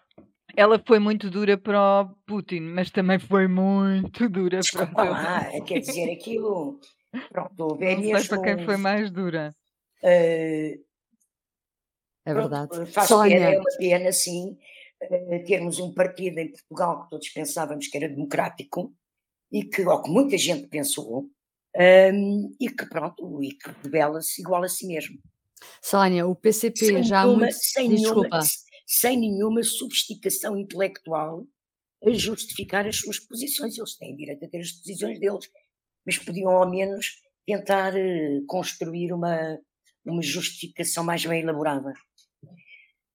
Ela 0.56 0.82
foi 0.84 0.98
muito 0.98 1.30
dura 1.30 1.56
para 1.58 2.02
o 2.02 2.08
Putin, 2.26 2.60
mas 2.60 2.90
também 2.90 3.18
foi 3.18 3.46
muito 3.46 4.28
dura 4.28 4.58
para 4.58 4.60
Desculpa 4.60 5.04
o 5.04 5.10
lá, 5.10 5.60
quer 5.66 5.78
dizer, 5.80 6.10
aquilo. 6.12 6.80
Pronto, 7.28 7.78
é 7.80 7.94
Não 7.94 8.02
sei 8.02 8.12
mesmo. 8.12 8.28
para 8.28 8.42
quem 8.42 8.64
foi 8.64 8.76
mais 8.76 9.10
dura. 9.10 9.54
eh, 10.02 10.78
É 12.24 12.32
pronto, 12.32 12.48
verdade. 12.50 12.82
eh, 12.82 12.86
faz 12.86 13.08
pena, 13.08 13.44
é 13.44 13.58
uma 13.58 13.70
pena, 13.78 14.12
sim, 14.12 14.58
eh, 15.00 15.38
termos 15.40 15.78
um 15.78 15.92
partido 15.92 16.38
em 16.38 16.50
Portugal 16.50 17.04
que 17.04 17.10
todos 17.10 17.28
pensávamos 17.28 17.86
que 17.86 17.96
era 17.96 18.08
democrático 18.08 18.92
e 19.52 19.64
que, 19.64 19.82
ou 19.86 20.02
que 20.02 20.10
muita 20.10 20.36
gente 20.36 20.66
pensou, 20.66 21.28
ehm, 21.76 22.48
e 22.60 22.68
que, 22.70 22.86
pronto, 22.88 23.42
e 23.42 23.50
que 23.54 23.70
revela-se 23.84 24.40
igual 24.42 24.64
a 24.64 24.68
si 24.68 24.86
mesmo. 24.86 25.18
Sónia, 25.82 26.26
o 26.26 26.34
PCP 26.36 26.76
Sem 26.76 27.02
já 27.02 27.24
nenhuma, 27.24 27.46
muito. 27.46 27.52
sem, 27.52 27.88
Diz, 27.88 28.00
nenhuma, 28.02 28.28
Desculpa. 28.28 28.40
sem 28.86 29.18
nenhuma 29.18 29.62
sofisticação 29.62 30.56
intelectual 30.56 31.46
a 32.04 32.10
justificar 32.12 32.86
as 32.86 32.96
suas 32.98 33.18
posições. 33.20 33.76
Eles 33.78 33.96
têm 33.96 34.16
direito 34.16 34.44
a 34.44 34.48
ter 34.48 34.60
as 34.60 34.72
posições 34.72 35.20
deles, 35.20 35.46
mas 36.06 36.18
podiam 36.18 36.50
ao 36.52 36.70
menos 36.70 37.06
tentar 37.46 37.96
eh, 37.96 38.40
construir 38.48 39.12
uma, 39.12 39.58
uma 40.04 40.22
justificação 40.22 41.04
mais 41.04 41.24
bem 41.26 41.42
elaborada. 41.42 41.92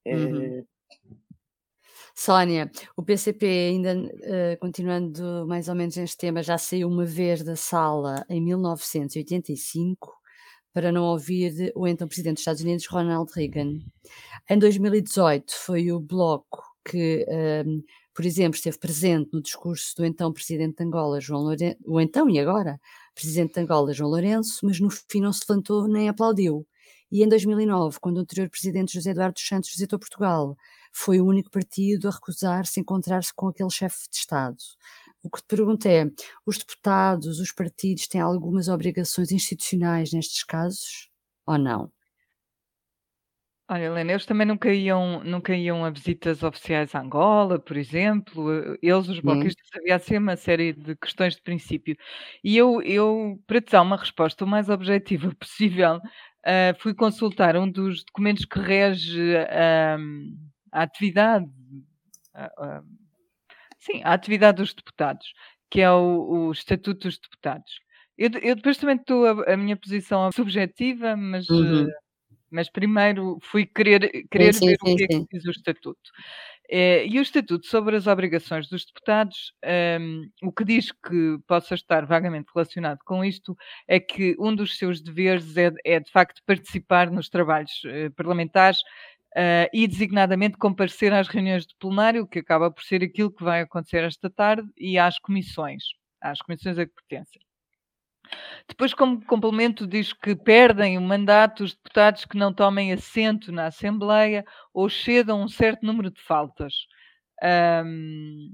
Eh, 0.05 0.11
Uhum. 0.15 0.65
Sónia, 2.15 2.71
o 2.95 3.03
PCP, 3.03 3.45
ainda 3.45 3.91
eh, 4.21 4.55
continuando 4.57 5.45
mais 5.47 5.67
ou 5.67 5.75
menos 5.75 5.95
neste 5.95 6.17
tema, 6.17 6.43
já 6.43 6.57
saiu 6.57 6.87
uma 6.87 7.05
vez 7.05 7.43
da 7.43 7.55
sala 7.55 8.23
em 8.29 8.39
1985 8.41 10.13
para 10.73 10.91
não 10.91 11.03
ouvir 11.05 11.71
o 11.75 11.87
então 11.87 12.07
Presidente 12.07 12.35
dos 12.35 12.41
Estados 12.41 12.61
Unidos, 12.61 12.87
Ronald 12.87 13.31
Reagan. 13.35 13.79
Em 14.49 14.59
2018 14.59 15.53
foi 15.55 15.91
o 15.91 15.99
Bloco 15.99 16.63
que, 16.85 17.25
ehm, 17.29 17.81
por 18.13 18.25
exemplo, 18.25 18.55
esteve 18.57 18.77
presente 18.79 19.29
no 19.33 19.41
discurso 19.41 19.95
do 19.97 20.05
então 20.05 20.33
Presidente 20.33 20.77
de 20.77 20.83
Angola, 20.83 21.19
João 21.21 21.41
Lourenço, 21.43 21.77
o 21.85 21.99
então 22.01 22.29
e 22.29 22.39
agora 22.39 22.79
Presidente 23.15 23.53
de 23.55 23.61
Angola, 23.61 23.93
João 23.93 24.09
Lourenço, 24.11 24.59
mas 24.63 24.79
no 24.79 24.89
fim 24.89 25.21
não 25.21 25.33
se 25.33 25.43
levantou 25.49 25.87
nem 25.87 26.09
aplaudiu. 26.09 26.65
E 27.13 27.21
em 27.21 27.29
2009, 27.29 27.99
quando 27.99 28.17
o 28.17 28.21
anterior 28.21 28.49
Presidente 28.49 28.95
José 28.95 29.11
Eduardo 29.11 29.35
dos 29.35 29.47
Santos 29.47 29.69
visitou 29.69 29.99
Portugal, 29.99 30.57
foi 30.91 31.21
o 31.21 31.27
único 31.27 31.51
partido 31.51 32.07
a 32.07 32.11
recusar-se 32.11 32.79
a 32.79 32.81
encontrar-se 32.81 33.31
com 33.31 33.47
aquele 33.47 33.69
chefe 33.69 34.09
de 34.09 34.17
Estado. 34.17 34.57
O 35.21 35.29
que 35.29 35.39
te 35.39 35.45
pergunto 35.45 35.87
é: 35.87 36.09
os 36.43 36.57
deputados, 36.57 37.39
os 37.39 37.51
partidos 37.51 38.07
têm 38.07 38.19
algumas 38.19 38.67
obrigações 38.67 39.31
institucionais 39.31 40.11
nestes 40.11 40.43
casos 40.43 41.11
ou 41.45 41.59
não? 41.59 41.91
Olha, 43.69 43.85
Helena, 43.85 44.11
eles 44.11 44.25
também 44.25 44.45
nunca 44.45 44.73
iam, 44.73 45.23
nunca 45.23 45.55
iam 45.55 45.85
a 45.85 45.89
visitas 45.89 46.43
oficiais 46.43 46.93
a 46.93 46.99
Angola, 46.99 47.57
por 47.57 47.77
exemplo. 47.77 48.51
Eles, 48.81 49.07
os 49.07 49.19
bloquistas, 49.19 49.67
havia 49.73 49.95
assim 49.95 50.17
uma 50.17 50.35
série 50.35 50.73
de 50.73 50.95
questões 50.95 51.35
de 51.35 51.41
princípio. 51.41 51.95
E 52.43 52.57
eu, 52.57 52.81
eu 52.81 53.41
para 53.47 53.61
te 53.61 53.71
dar 53.71 53.81
uma 53.81 53.95
resposta 53.95 54.43
o 54.43 54.47
mais 54.47 54.67
objetiva 54.67 55.33
possível, 55.39 56.01
uh, 56.45 56.79
fui 56.79 56.93
consultar 56.93 57.55
um 57.57 57.69
dos 57.69 58.03
documentos 58.03 58.45
que 58.45 58.59
rege 58.59 59.35
uh, 59.35 60.37
a 60.71 60.83
atividade, 60.83 61.45
uh, 61.45 62.83
sim, 63.79 64.01
a 64.03 64.13
atividade 64.13 64.57
dos 64.57 64.73
deputados, 64.73 65.33
que 65.69 65.81
é 65.81 65.91
o, 65.91 66.47
o 66.47 66.51
Estatuto 66.51 67.07
dos 67.07 67.17
Deputados. 67.17 67.81
Eu, 68.17 68.29
eu 68.41 68.55
depois 68.55 68.77
também 68.77 68.95
estou 68.95 69.25
a, 69.25 69.53
a 69.53 69.57
minha 69.57 69.75
posição 69.75 70.31
subjetiva, 70.31 71.15
mas 71.15 71.49
uhum 71.49 71.87
mas 72.53 72.69
primeiro 72.69 73.39
fui 73.41 73.65
querer, 73.65 74.27
querer 74.29 74.53
sim, 74.53 74.67
ver 74.67 74.77
sim, 74.85 74.93
o 74.93 74.95
que 74.95 75.03
é 75.05 75.07
que 75.07 75.25
diz 75.31 75.43
o 75.45 75.49
Estatuto. 75.49 76.11
Eh, 76.75 77.05
e 77.05 77.19
o 77.19 77.21
Estatuto 77.21 77.67
sobre 77.67 77.95
as 77.95 78.07
obrigações 78.07 78.67
dos 78.67 78.83
deputados, 78.83 79.53
ehm, 79.61 80.23
o 80.41 80.51
que 80.51 80.65
diz 80.65 80.91
que 80.91 81.37
possa 81.45 81.75
estar 81.75 82.03
vagamente 82.03 82.51
relacionado 82.51 82.97
com 83.05 83.23
isto 83.23 83.55
é 83.87 83.99
que 83.99 84.35
um 84.39 84.55
dos 84.55 84.75
seus 84.75 84.99
deveres 84.99 85.55
é, 85.55 85.71
é 85.85 85.99
de 85.99 86.09
facto 86.11 86.41
participar 86.47 87.11
nos 87.11 87.29
trabalhos 87.29 87.71
uh, 87.83 88.11
parlamentares 88.15 88.79
uh, 89.37 89.69
e 89.71 89.87
designadamente 89.87 90.57
comparecer 90.57 91.13
às 91.13 91.27
reuniões 91.27 91.67
de 91.67 91.75
plenário, 91.79 92.25
que 92.27 92.39
acaba 92.39 92.71
por 92.71 92.83
ser 92.83 93.03
aquilo 93.03 93.31
que 93.31 93.43
vai 93.43 93.61
acontecer 93.61 94.03
esta 94.03 94.27
tarde, 94.27 94.67
e 94.75 94.97
às 94.97 95.19
comissões, 95.19 95.83
às 96.19 96.39
comissões 96.39 96.79
a 96.79 96.87
que 96.87 96.93
pertencem. 97.07 97.42
Depois, 98.67 98.93
como 98.93 99.23
complemento, 99.25 99.85
diz 99.87 100.13
que 100.13 100.35
perdem 100.35 100.97
o 100.97 101.01
mandato 101.01 101.63
os 101.63 101.73
deputados 101.73 102.25
que 102.25 102.37
não 102.37 102.53
tomem 102.53 102.93
assento 102.93 103.51
na 103.51 103.67
Assembleia 103.67 104.45
ou 104.73 104.89
cedam 104.89 105.41
um 105.41 105.47
certo 105.47 105.85
número 105.85 106.09
de 106.09 106.21
faltas. 106.21 106.73
Um, 107.85 108.49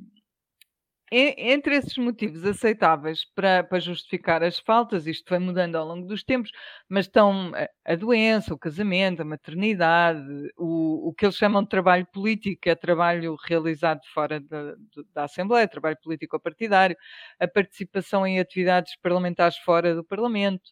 entre 1.11 1.75
esses 1.75 1.97
motivos 1.97 2.45
aceitáveis 2.45 3.25
para, 3.33 3.63
para, 3.63 3.79
justificar 3.79 4.43
as 4.43 4.59
faltas, 4.59 5.07
isto 5.07 5.27
foi 5.27 5.39
mudando 5.39 5.75
ao 5.75 5.85
longo 5.87 6.07
dos 6.07 6.23
tempos, 6.23 6.51
mas 6.87 7.05
estão 7.05 7.51
a, 7.55 7.93
a 7.93 7.95
doença, 7.95 8.53
o 8.53 8.57
casamento, 8.57 9.21
a 9.21 9.25
maternidade, 9.25 10.21
o, 10.57 11.09
o, 11.09 11.13
que 11.13 11.25
eles 11.25 11.35
chamam 11.35 11.63
de 11.63 11.69
trabalho 11.69 12.05
político, 12.13 12.69
é 12.69 12.75
trabalho 12.75 13.35
realizado 13.47 14.01
fora 14.13 14.39
da, 14.39 14.75
da 15.13 15.23
Assembleia, 15.23 15.67
trabalho 15.67 15.97
político 16.03 16.39
partidário, 16.39 16.95
a 17.39 17.47
participação 17.47 18.25
em 18.25 18.39
atividades 18.39 18.95
parlamentares 19.01 19.57
fora 19.57 19.95
do 19.95 20.03
Parlamento. 20.03 20.69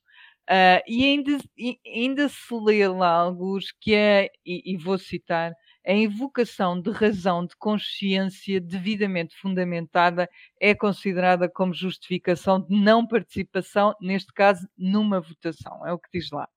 Uh, 0.50 0.80
e 0.88 1.04
ainda, 1.04 1.38
ainda 1.86 2.30
se 2.30 2.54
lê 2.54 2.88
lá 2.88 3.12
alguns 3.12 3.72
que 3.82 3.94
é, 3.94 4.30
e, 4.46 4.74
e 4.74 4.78
vou 4.78 4.98
citar, 4.98 5.52
a 5.88 5.94
invocação 5.94 6.80
de 6.82 6.92
razão 6.92 7.46
de 7.46 7.56
consciência 7.56 8.60
devidamente 8.60 9.36
fundamentada 9.38 10.30
é 10.60 10.76
considerada 10.76 11.50
como 11.50 11.74
justificação 11.74 12.60
de 12.62 12.76
não 12.76 13.08
participação, 13.08 13.96
neste 14.02 14.34
caso, 14.34 14.68
numa 14.78 15.22
votação. 15.22 15.88
É 15.88 15.94
o 15.94 16.00
que 16.00 16.10
diz 16.14 16.30
lá. 16.30 16.48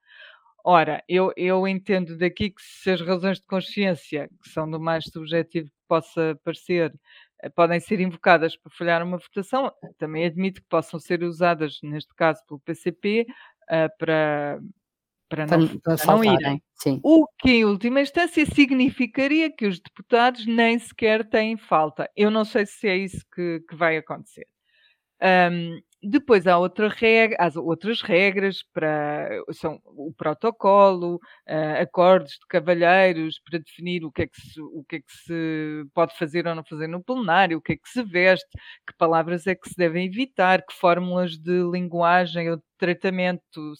Ora, 0.64 1.02
eu, 1.08 1.32
eu 1.36 1.66
entendo 1.66 2.18
daqui 2.18 2.50
que 2.50 2.60
se 2.62 2.90
as 2.90 3.00
razões 3.00 3.38
de 3.40 3.46
consciência, 3.46 4.28
que 4.42 4.48
são 4.50 4.70
do 4.70 4.80
mais 4.80 5.04
subjetivo 5.04 5.68
que 5.68 5.76
possa 5.88 6.38
parecer, 6.44 6.92
eh, 7.42 7.48
podem 7.50 7.80
ser 7.80 8.00
invocadas 8.00 8.56
para 8.56 8.70
falhar 8.76 9.02
uma 9.02 9.16
votação, 9.18 9.72
também 9.98 10.24
admito 10.26 10.60
que 10.60 10.68
possam 10.68 11.00
ser 11.00 11.22
usadas, 11.22 11.78
neste 11.82 12.14
caso, 12.14 12.42
pelo 12.46 12.60
PCP, 12.60 13.26
eh, 13.70 13.88
para, 13.98 14.60
para 15.30 15.46
não, 15.46 15.78
para, 15.78 15.96
para 15.96 16.06
não 16.06 16.24
irem. 16.24 16.62
Sim. 16.74 17.00
O 17.04 17.26
que, 17.38 17.50
em 17.50 17.64
última 17.64 18.00
instância, 18.00 18.44
significaria 18.44 19.50
que 19.50 19.66
os 19.66 19.78
deputados 19.78 20.44
nem 20.44 20.78
sequer 20.78 21.26
têm 21.28 21.56
falta. 21.56 22.10
Eu 22.16 22.30
não 22.30 22.44
sei 22.44 22.66
se 22.66 22.88
é 22.88 22.96
isso 22.96 23.24
que, 23.32 23.60
que 23.68 23.76
vai 23.76 23.96
acontecer. 23.96 24.46
Um, 25.22 25.80
depois 26.02 26.46
há 26.46 26.58
outra 26.58 26.88
regra, 26.88 27.36
há 27.38 27.60
outras 27.60 28.00
regras 28.00 28.62
para 28.72 29.28
são 29.52 29.78
o 29.84 30.12
protocolo, 30.16 31.16
uh, 31.46 31.82
acordos 31.82 32.32
de 32.32 32.46
cavalheiros 32.48 33.38
para 33.38 33.58
definir 33.58 34.02
o 34.02 34.10
que, 34.10 34.22
é 34.22 34.26
que 34.26 34.40
se, 34.40 34.60
o 34.60 34.82
que 34.88 34.96
é 34.96 35.00
que 35.00 35.12
se 35.12 35.84
pode 35.92 36.16
fazer 36.16 36.46
ou 36.46 36.54
não 36.54 36.64
fazer 36.64 36.86
no 36.86 37.04
plenário, 37.04 37.58
o 37.58 37.60
que 37.60 37.74
é 37.74 37.76
que 37.76 37.88
se 37.88 38.02
veste, 38.02 38.48
que 38.86 38.96
palavras 38.96 39.46
é 39.46 39.54
que 39.54 39.68
se 39.68 39.76
devem 39.76 40.06
evitar, 40.06 40.62
que 40.62 40.72
fórmulas 40.72 41.32
de 41.36 41.62
linguagem 41.70 42.50
ou 42.50 42.56
de 42.56 42.62
tratamento 42.78 43.74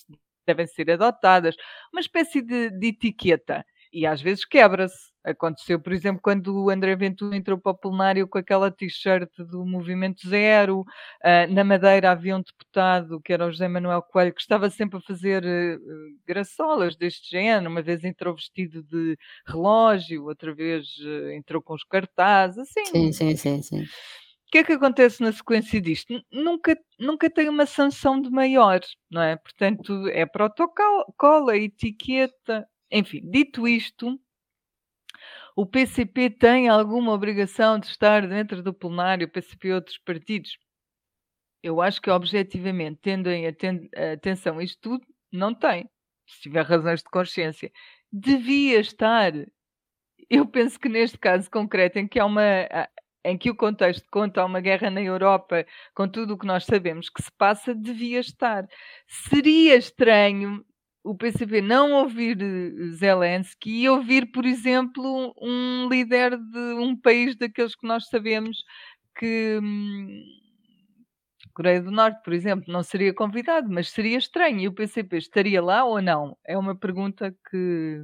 devem 0.50 0.66
ser 0.66 0.90
adotadas, 0.90 1.56
uma 1.92 2.00
espécie 2.00 2.42
de, 2.42 2.70
de 2.70 2.88
etiqueta. 2.88 3.64
E 3.92 4.06
às 4.06 4.20
vezes 4.20 4.44
quebra-se. 4.44 5.10
Aconteceu, 5.22 5.78
por 5.78 5.92
exemplo, 5.92 6.22
quando 6.22 6.64
o 6.64 6.70
André 6.70 6.96
Ventura 6.96 7.36
entrou 7.36 7.58
para 7.58 7.72
o 7.72 7.76
plenário 7.76 8.26
com 8.26 8.38
aquela 8.38 8.70
t-shirt 8.70 9.28
do 9.36 9.66
Movimento 9.66 10.26
Zero. 10.26 10.80
Uh, 10.80 11.52
na 11.52 11.62
Madeira 11.62 12.10
havia 12.10 12.34
um 12.34 12.40
deputado, 12.40 13.20
que 13.20 13.30
era 13.30 13.46
o 13.46 13.50
José 13.50 13.68
Manuel 13.68 14.00
Coelho, 14.00 14.32
que 14.32 14.40
estava 14.40 14.70
sempre 14.70 14.98
a 14.98 15.02
fazer 15.02 15.44
uh, 15.44 15.78
graçolas 16.26 16.96
deste 16.96 17.30
género. 17.30 17.70
Uma 17.70 17.82
vez 17.82 18.02
entrou 18.02 18.34
vestido 18.34 18.82
de 18.82 19.18
relógio, 19.46 20.24
outra 20.24 20.54
vez 20.54 20.86
uh, 21.00 21.32
entrou 21.32 21.60
com 21.60 21.74
os 21.74 21.84
cartazes, 21.84 22.56
assim. 22.56 22.86
Sim, 22.86 23.12
sim, 23.12 23.36
sim, 23.36 23.62
sim. 23.62 23.84
O 24.50 24.52
que 24.52 24.58
é 24.58 24.64
que 24.64 24.72
acontece 24.72 25.22
na 25.22 25.30
sequência 25.30 25.80
disto? 25.80 26.20
Nunca, 26.28 26.76
nunca 26.98 27.30
tem 27.30 27.48
uma 27.48 27.66
sanção 27.66 28.20
de 28.20 28.28
maior, 28.28 28.80
não 29.08 29.22
é? 29.22 29.36
Portanto, 29.36 30.08
é 30.08 30.26
protocolo, 30.26 31.52
etiqueta, 31.52 32.68
enfim. 32.90 33.20
Dito 33.30 33.68
isto, 33.68 34.20
o 35.54 35.64
PCP 35.64 36.30
tem 36.30 36.68
alguma 36.68 37.12
obrigação 37.12 37.78
de 37.78 37.86
estar 37.86 38.26
dentro 38.26 38.60
do 38.60 38.74
plenário, 38.74 39.28
o 39.28 39.30
PCP 39.30 39.68
e 39.68 39.72
outros 39.72 39.98
partidos? 39.98 40.58
Eu 41.62 41.80
acho 41.80 42.02
que, 42.02 42.10
objetivamente, 42.10 42.98
tendo 43.00 43.30
em 43.30 43.46
atenção 43.46 44.60
isto 44.60 44.80
tudo, 44.80 45.06
não 45.30 45.54
tem. 45.54 45.88
Se 46.26 46.40
tiver 46.40 46.64
razões 46.66 47.04
de 47.04 47.08
consciência. 47.08 47.70
Devia 48.10 48.80
estar. 48.80 49.32
Eu 50.28 50.44
penso 50.44 50.76
que 50.76 50.88
neste 50.88 51.18
caso 51.18 51.48
concreto, 51.48 52.00
em 52.00 52.08
que 52.08 52.18
há 52.18 52.26
uma 52.26 52.66
em 53.24 53.36
que 53.38 53.50
o 53.50 53.54
contexto 53.54 54.06
conta 54.10 54.44
uma 54.44 54.60
guerra 54.60 54.90
na 54.90 55.02
Europa, 55.02 55.66
com 55.94 56.08
tudo 56.08 56.34
o 56.34 56.38
que 56.38 56.46
nós 56.46 56.64
sabemos 56.64 57.08
que 57.10 57.22
se 57.22 57.30
passa, 57.32 57.74
devia 57.74 58.20
estar. 58.20 58.66
Seria 59.06 59.76
estranho 59.76 60.64
o 61.02 61.14
PCP 61.14 61.60
não 61.62 61.92
ouvir 61.92 62.38
eh, 62.42 62.90
Zelensky 62.92 63.82
e 63.82 63.88
ouvir, 63.88 64.30
por 64.32 64.44
exemplo, 64.44 65.34
um 65.40 65.88
líder 65.88 66.36
de 66.36 66.74
um 66.74 66.94
país 66.96 67.36
daqueles 67.36 67.74
que 67.74 67.86
nós 67.86 68.06
sabemos 68.08 68.64
que. 69.18 69.58
Hum, 69.62 70.24
Coreia 71.52 71.82
do 71.82 71.90
Norte, 71.90 72.22
por 72.22 72.32
exemplo, 72.32 72.72
não 72.72 72.82
seria 72.82 73.12
convidado, 73.12 73.68
mas 73.68 73.90
seria 73.90 74.16
estranho. 74.16 74.60
E 74.60 74.68
o 74.68 74.72
PCP 74.72 75.18
estaria 75.18 75.60
lá 75.62 75.84
ou 75.84 76.00
não? 76.00 76.36
É 76.46 76.56
uma 76.56 76.76
pergunta 76.76 77.34
que 77.50 78.02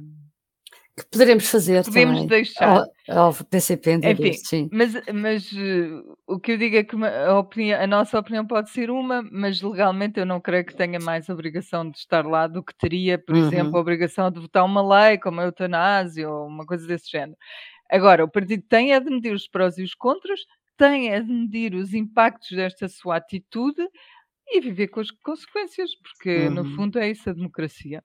que 0.97 1.05
poderemos 1.11 1.47
fazer 1.47 1.83
Podemos 1.85 2.21
também 2.21 2.27
deixar. 2.27 2.87
Ao, 3.07 3.27
ao 3.27 3.33
PCP 3.33 3.99
Enfim, 4.03 4.33
sim. 4.33 4.69
Mas, 4.71 4.93
mas 5.13 5.51
uh, 5.51 6.17
o 6.25 6.39
que 6.39 6.53
eu 6.53 6.57
digo 6.57 6.75
é 6.75 6.83
que 6.83 6.95
a, 6.95 7.37
opinião, 7.37 7.79
a, 7.79 7.85
nossa 7.85 8.17
opinião 8.17 8.47
pode 8.47 8.71
ser 8.71 8.89
uma, 8.89 9.21
mas 9.31 9.61
legalmente 9.61 10.19
eu 10.19 10.25
não 10.25 10.41
creio 10.41 10.65
que 10.65 10.75
tenha 10.75 10.99
mais 10.99 11.29
obrigação 11.29 11.87
de 11.87 11.99
estar 11.99 12.25
lá 12.25 12.47
do 12.47 12.63
que 12.63 12.75
teria, 12.75 13.19
por 13.19 13.35
uhum. 13.35 13.45
exemplo, 13.45 13.77
a 13.77 13.79
obrigação 13.79 14.31
de 14.31 14.39
votar 14.39 14.65
uma 14.65 14.81
lei 14.81 15.19
como 15.19 15.39
a 15.39 15.43
eutanásia 15.43 16.27
ou 16.27 16.47
uma 16.47 16.65
coisa 16.65 16.87
desse 16.87 17.11
género. 17.11 17.37
Agora, 17.91 18.25
o 18.25 18.29
partido 18.29 18.63
tem 18.67 18.93
é 18.93 18.99
de 18.99 19.09
medir 19.11 19.33
os 19.33 19.47
prós 19.47 19.77
e 19.77 19.83
os 19.83 19.93
contras, 19.93 20.39
tem 20.77 21.13
é 21.13 21.21
de 21.21 21.31
medir 21.31 21.75
os 21.75 21.93
impactos 21.93 22.49
desta 22.49 22.89
sua 22.89 23.17
atitude 23.17 23.87
e 24.47 24.59
viver 24.59 24.87
com 24.87 24.99
as 24.99 25.11
consequências, 25.11 25.91
porque 26.01 26.47
uhum. 26.47 26.53
no 26.55 26.75
fundo 26.75 26.97
é 26.97 27.11
isso 27.11 27.29
a 27.29 27.33
democracia. 27.33 28.03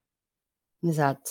Exato. 0.84 1.30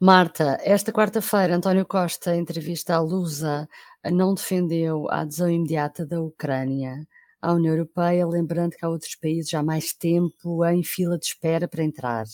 Marta, 0.00 0.58
esta 0.62 0.90
quarta-feira, 0.90 1.54
António 1.54 1.84
Costa, 1.84 2.34
em 2.34 2.40
entrevista 2.40 2.94
à 2.94 3.00
Lusa, 3.00 3.68
não 4.10 4.32
defendeu 4.34 5.06
a 5.10 5.20
adesão 5.20 5.50
imediata 5.50 6.06
da 6.06 6.20
Ucrânia 6.20 7.06
à 7.42 7.52
União 7.52 7.74
Europeia, 7.74 8.26
lembrando 8.26 8.74
que 8.74 8.84
há 8.84 8.88
outros 8.88 9.14
países 9.14 9.52
há 9.52 9.62
mais 9.62 9.92
tempo 9.92 10.64
em 10.64 10.82
fila 10.82 11.18
de 11.18 11.26
espera 11.26 11.68
para 11.68 11.84
entrar. 11.84 12.24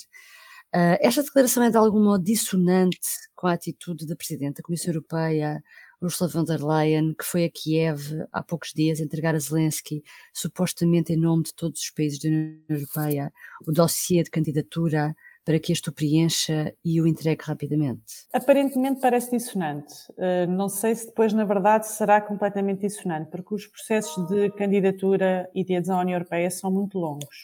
Uh, 0.75 0.97
esta 1.01 1.23
declaração 1.23 1.65
é 1.65 1.71
de 1.71 1.77
algum 1.77 2.03
modo 2.03 2.25
dissonante 2.25 2.99
com 3.35 3.47
a 3.47 3.53
atitude 3.53 4.07
da 4.07 4.17
Presidente 4.17 4.57
da 4.57 4.63
Comissão 4.63 4.95
Europeia, 4.95 5.63
Ursula 6.01 6.31
von 6.31 6.45
der 6.45 6.65
Leyen, 6.65 7.15
que 7.15 7.25
foi 7.25 7.45
a 7.45 7.51
Kiev 7.51 8.25
há 8.33 8.43
poucos 8.43 8.73
dias 8.73 9.01
entregar 9.01 9.35
a 9.35 9.39
Zelensky, 9.39 10.03
supostamente 10.33 11.13
em 11.13 11.17
nome 11.17 11.43
de 11.43 11.55
todos 11.55 11.81
os 11.81 11.91
países 11.91 12.19
da 12.21 12.29
União 12.29 12.57
Europeia, 12.69 13.33
o 13.67 13.73
dossiê 13.73 14.23
de 14.23 14.31
candidatura 14.31 15.15
para 15.45 15.59
que 15.59 15.73
este 15.73 15.89
o 15.89 15.93
preencha 15.93 16.75
e 16.85 17.01
o 17.01 17.07
entregue 17.07 17.43
rapidamente? 17.45 18.27
Aparentemente 18.33 19.01
parece 19.01 19.31
dissonante. 19.31 19.93
Uh, 20.13 20.49
não 20.49 20.69
sei 20.69 20.95
se 20.95 21.07
depois, 21.07 21.33
na 21.33 21.45
verdade, 21.45 21.89
será 21.89 22.21
completamente 22.21 22.81
dissonante, 22.81 23.31
porque 23.31 23.55
os 23.55 23.67
processos 23.67 24.27
de 24.29 24.51
candidatura 24.51 25.49
e 25.55 25.65
de 25.65 25.77
adesão 25.77 25.99
à 25.99 26.03
União 26.03 26.17
Europeia 26.17 26.51
são 26.51 26.71
muito 26.71 26.99
longos. 26.99 27.37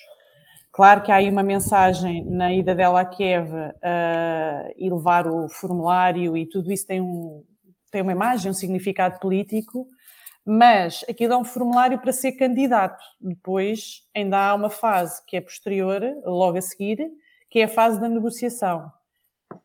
Claro 0.71 1.03
que 1.03 1.11
há 1.11 1.17
aí 1.17 1.29
uma 1.29 1.43
mensagem 1.43 2.25
na 2.25 2.53
ida 2.53 2.73
dela 2.73 3.01
a 3.01 3.05
Kiev 3.05 3.51
uh, 3.53 4.73
e 4.77 4.89
levar 4.89 5.27
o 5.27 5.49
formulário 5.49 6.37
e 6.37 6.47
tudo 6.47 6.71
isso 6.71 6.87
tem, 6.87 7.01
um, 7.01 7.43
tem 7.91 8.01
uma 8.01 8.13
imagem, 8.13 8.51
um 8.51 8.55
significado 8.55 9.19
político, 9.19 9.89
mas 10.47 11.05
aquilo 11.11 11.33
é 11.33 11.37
um 11.37 11.45
formulário 11.45 11.99
para 11.99 12.13
ser 12.13 12.33
candidato. 12.33 13.03
Depois 13.21 14.03
ainda 14.15 14.39
há 14.39 14.55
uma 14.55 14.71
fase 14.71 15.21
que 15.27 15.37
é 15.37 15.41
posterior, 15.41 16.01
logo 16.25 16.57
a 16.57 16.63
seguir, 16.63 16.99
que 17.51 17.61
é 17.61 17.65
a 17.65 17.69
fase 17.69 18.01
da 18.01 18.09
negociação. 18.09 18.91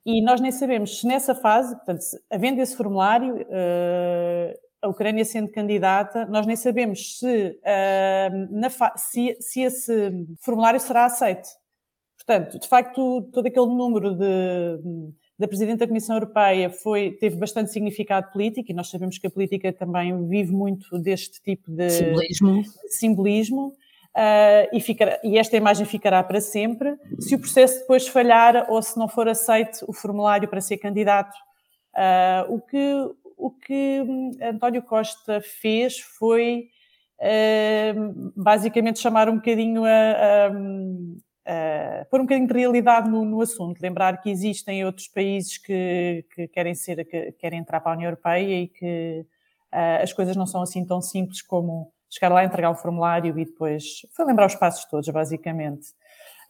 E 0.05 0.21
nós 0.21 0.39
nem 0.39 0.51
sabemos 0.51 0.99
se 0.99 1.07
nessa 1.07 1.35
fase, 1.35 1.75
portanto, 1.75 2.01
havendo 2.29 2.61
esse 2.61 2.75
formulário, 2.75 3.35
uh, 3.35 4.59
a 4.81 4.87
Ucrânia 4.87 5.23
sendo 5.23 5.49
candidata, 5.49 6.25
nós 6.25 6.45
nem 6.45 6.55
sabemos 6.55 7.19
se, 7.19 7.59
uh, 7.59 8.97
se, 8.97 9.37
se 9.39 9.61
esse 9.61 10.11
formulário 10.41 10.79
será 10.79 11.05
aceito. 11.05 11.47
Portanto, 12.17 12.59
de 12.59 12.67
facto, 12.67 13.21
todo 13.33 13.47
aquele 13.47 13.67
número 13.67 14.15
de 14.15 14.79
da 15.37 15.47
Presidente 15.47 15.79
da 15.79 15.87
Comissão 15.87 16.15
Europeia 16.15 16.69
foi, 16.69 17.11
teve 17.19 17.35
bastante 17.35 17.71
significado 17.71 18.31
político 18.31 18.71
e 18.71 18.73
nós 18.73 18.89
sabemos 18.89 19.17
que 19.17 19.27
a 19.27 19.31
política 19.31 19.73
também 19.73 20.27
vive 20.27 20.51
muito 20.51 20.97
deste 20.99 21.41
tipo 21.41 21.71
de 21.71 21.89
simbolismo. 21.89 22.63
simbolismo 22.87 23.73
uh, 24.15 24.69
e, 24.71 25.31
e 25.31 25.37
esta 25.37 25.57
imagem 25.57 25.85
ficará 25.85 26.23
para 26.23 26.39
sempre. 26.39 26.97
Se 27.19 27.35
o 27.35 27.39
processo 27.39 27.79
depois 27.79 28.07
falhar 28.07 28.67
ou 28.69 28.81
se 28.81 28.97
não 28.97 29.07
for 29.07 29.27
aceito 29.27 29.83
o 29.87 29.93
formulário 29.93 30.47
para 30.47 30.61
ser 30.61 30.77
candidato, 30.77 31.35
uh, 31.95 32.53
o, 32.53 32.61
que, 32.61 33.09
o 33.37 33.51
que 33.51 34.05
António 34.41 34.83
Costa 34.83 35.41
fez 35.41 35.99
foi 35.99 36.67
uh, 37.19 38.33
basicamente 38.35 38.99
chamar 38.99 39.29
um 39.29 39.35
bocadinho 39.35 39.83
a, 39.85 40.47
a 41.45 42.05
pôr 42.09 42.21
um 42.21 42.23
bocadinho 42.23 42.47
de 42.47 42.53
realidade 42.53 43.09
no, 43.09 43.25
no, 43.25 43.41
assunto, 43.41 43.81
lembrar 43.81 44.21
que 44.21 44.29
existem 44.29 44.85
outros 44.85 45.09
países 45.09 45.57
que, 45.57 46.25
que 46.33 46.47
querem 46.47 46.73
ser, 46.73 47.03
que 47.05 47.33
querem 47.33 47.59
entrar 47.59 47.81
para 47.81 47.91
a 47.91 47.95
União 47.95 48.07
Europeia 48.07 48.61
e 48.61 48.67
que 48.69 49.25
as 50.01 50.13
coisas 50.13 50.37
não 50.37 50.45
são 50.45 50.61
assim 50.61 50.85
tão 50.85 51.01
simples 51.01 51.41
como 51.41 51.92
chegar 52.13 52.33
lá, 52.33 52.43
entregar 52.43 52.69
um 52.69 52.75
formulário 52.75 53.37
e 53.37 53.45
depois 53.45 53.83
foi 54.15 54.25
lembrar 54.25 54.45
os 54.45 54.55
passos 54.55 54.85
todos, 54.85 55.07
basicamente. 55.09 55.87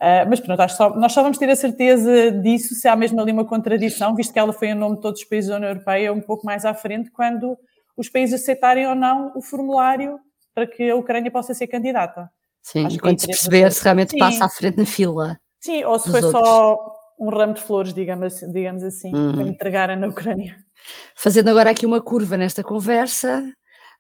Uh, 0.02 0.28
mas 0.28 0.40
pronto, 0.40 0.68
só, 0.70 0.90
nós 0.96 1.14
só 1.14 1.22
vamos 1.22 1.38
ter 1.38 1.50
a 1.50 1.56
certeza 1.56 2.32
disso 2.32 2.76
se 2.76 2.88
há 2.88 2.96
mesmo 2.96 3.22
ali 3.22 3.32
uma 3.32 3.46
contradição, 3.46 4.14
visto 4.14 4.34
que 4.34 4.40
ela 4.40 4.52
foi 4.52 4.70
em 4.70 4.74
nome 4.74 4.98
de 4.98 5.02
todos 5.02 5.22
os 5.22 5.28
países 5.28 5.50
da 5.50 5.56
União 5.56 5.70
Europeia, 5.70 6.12
um 6.12 6.20
pouco 6.20 6.46
mais 6.46 6.66
à 6.66 6.74
frente, 6.74 7.10
quando 7.10 7.58
os 7.96 8.10
países 8.10 8.42
aceitarem 8.42 8.86
ou 8.88 8.96
não 8.96 9.32
o 9.36 9.42
formulário 9.42 10.20
para 10.54 10.68
que 10.68 10.90
a 10.90 10.96
Ucrânia 10.96 11.32
possa 11.32 11.54
ser 11.54 11.68
candidata. 11.68 12.30
Sim, 12.62 12.86
Acho 12.86 13.00
quando 13.00 13.20
se 13.20 13.28
perceber 13.28 13.72
se 13.72 13.84
realmente 13.84 14.12
sim. 14.12 14.18
passa 14.18 14.46
à 14.46 14.50
frente 14.50 14.78
na 14.78 14.86
fila. 14.86 15.38
Sim, 15.60 15.84
ou 15.86 15.98
se 15.98 16.10
foi 16.12 16.22
outros. 16.22 16.46
só 16.46 16.78
um 17.20 17.30
ramo 17.30 17.54
de 17.54 17.62
flores, 17.62 17.94
digamos, 17.94 18.40
digamos 18.52 18.84
assim, 18.84 19.14
uhum. 19.14 19.34
para 19.34 19.44
entregarem 19.44 19.96
na 19.98 20.08
Ucrânia. 20.08 20.56
Fazendo 21.16 21.50
agora 21.50 21.70
aqui 21.70 21.86
uma 21.86 22.02
curva 22.02 22.36
nesta 22.36 22.64
conversa, 22.64 23.44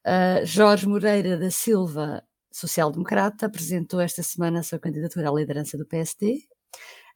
uh, 0.05 0.45
Jorge 0.45 0.87
Moreira 0.87 1.37
da 1.37 1.51
Silva, 1.51 2.23
social-democrata, 2.51 3.45
apresentou 3.45 3.99
esta 3.99 4.23
semana 4.23 4.59
a 4.59 4.63
sua 4.63 4.79
candidatura 4.79 5.29
à 5.29 5.33
liderança 5.33 5.77
do 5.77 5.85
PSD, 5.85 6.39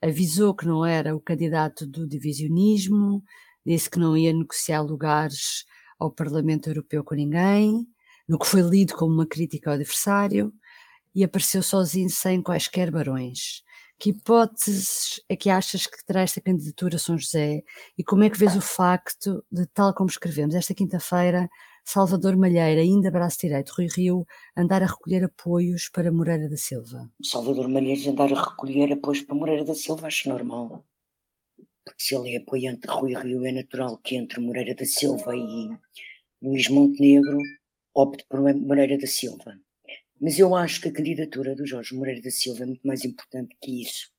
avisou 0.01 0.55
que 0.55 0.65
não 0.65 0.85
era 0.85 1.15
o 1.15 1.21
candidato 1.21 1.85
do 1.85 2.07
divisionismo, 2.07 3.23
disse 3.65 3.89
que 3.89 3.99
não 3.99 4.15
ia 4.17 4.33
negociar 4.33 4.81
lugares 4.81 5.65
ao 5.99 6.11
Parlamento 6.11 6.69
Europeu 6.69 7.03
com 7.03 7.15
ninguém, 7.15 7.87
no 8.27 8.37
que 8.37 8.47
foi 8.47 8.61
lido 8.61 8.95
como 8.95 9.13
uma 9.13 9.27
crítica 9.27 9.69
ao 9.69 9.75
adversário, 9.75 10.53
e 11.15 11.23
apareceu 11.23 11.63
sozinho 11.63 12.09
sem 12.09 12.41
quaisquer 12.41 12.91
barões. 12.91 13.63
Que 13.99 14.11
hipóteses 14.11 15.19
é 15.27 15.35
que 15.35 15.49
achas 15.49 15.87
que 15.87 16.05
terá 16.05 16.21
esta 16.21 16.39
candidatura 16.39 16.99
São 16.99 17.17
José 17.17 17.63
e 17.97 18.03
como 18.03 18.23
é 18.23 18.29
que 18.29 18.37
vês 18.37 18.55
o 18.55 18.61
facto 18.61 19.43
de, 19.51 19.65
tal 19.67 19.93
como 19.95 20.09
escrevemos 20.09 20.53
esta 20.53 20.75
quinta-feira, 20.75 21.49
Salvador 21.89 22.35
Malheira, 22.35 22.81
ainda 22.81 23.09
braço 23.09 23.39
direito, 23.39 23.71
Rui 23.77 23.87
Rio, 23.87 24.27
andar 24.57 24.83
a 24.83 24.87
recolher 24.87 25.23
apoios 25.23 25.87
para 25.87 26.11
Moreira 26.11 26.49
da 26.49 26.57
Silva? 26.57 27.09
Salvador 27.23 27.69
Malheira 27.69 28.11
andar 28.11 28.29
a 28.33 28.43
recolher 28.43 28.91
apoios 28.91 29.21
para 29.21 29.33
Moreira 29.33 29.63
da 29.63 29.73
Silva 29.73 30.07
acho 30.07 30.27
normal. 30.27 30.85
Porque 31.85 32.03
se 32.03 32.13
ele 32.13 32.35
é 32.35 32.39
apoiante 32.39 32.81
de 32.81 32.87
Rui 32.89 33.13
Rio, 33.15 33.45
é 33.45 33.53
natural 33.53 33.97
que 33.99 34.17
entre 34.17 34.41
Moreira 34.41 34.75
da 34.75 34.83
Silva 34.83 35.33
e 35.33 35.69
Luís 36.41 36.67
Montenegro 36.67 37.39
opte 37.93 38.25
por 38.27 38.41
Moreira 38.41 38.97
da 38.97 39.07
Silva. 39.07 39.57
Mas 40.19 40.37
eu 40.37 40.53
acho 40.57 40.81
que 40.81 40.89
a 40.89 40.93
candidatura 40.93 41.55
do 41.55 41.65
Jorge 41.65 41.95
Moreira 41.95 42.21
da 42.21 42.31
Silva 42.31 42.63
é 42.63 42.65
muito 42.65 42.85
mais 42.85 43.05
importante 43.05 43.55
que 43.61 43.83
isso, 43.83 44.11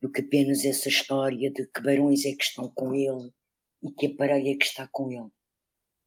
do 0.00 0.08
que 0.08 0.20
apenas 0.20 0.64
essa 0.64 0.88
história 0.88 1.50
de 1.50 1.66
que 1.66 1.82
barões 1.82 2.24
é 2.24 2.32
que 2.32 2.44
estão 2.44 2.70
com 2.72 2.94
ele 2.94 3.32
e 3.82 3.90
que 3.90 4.06
aparelho 4.06 4.46
é 4.46 4.54
que 4.54 4.66
está 4.66 4.88
com 4.92 5.10
ele. 5.10 5.32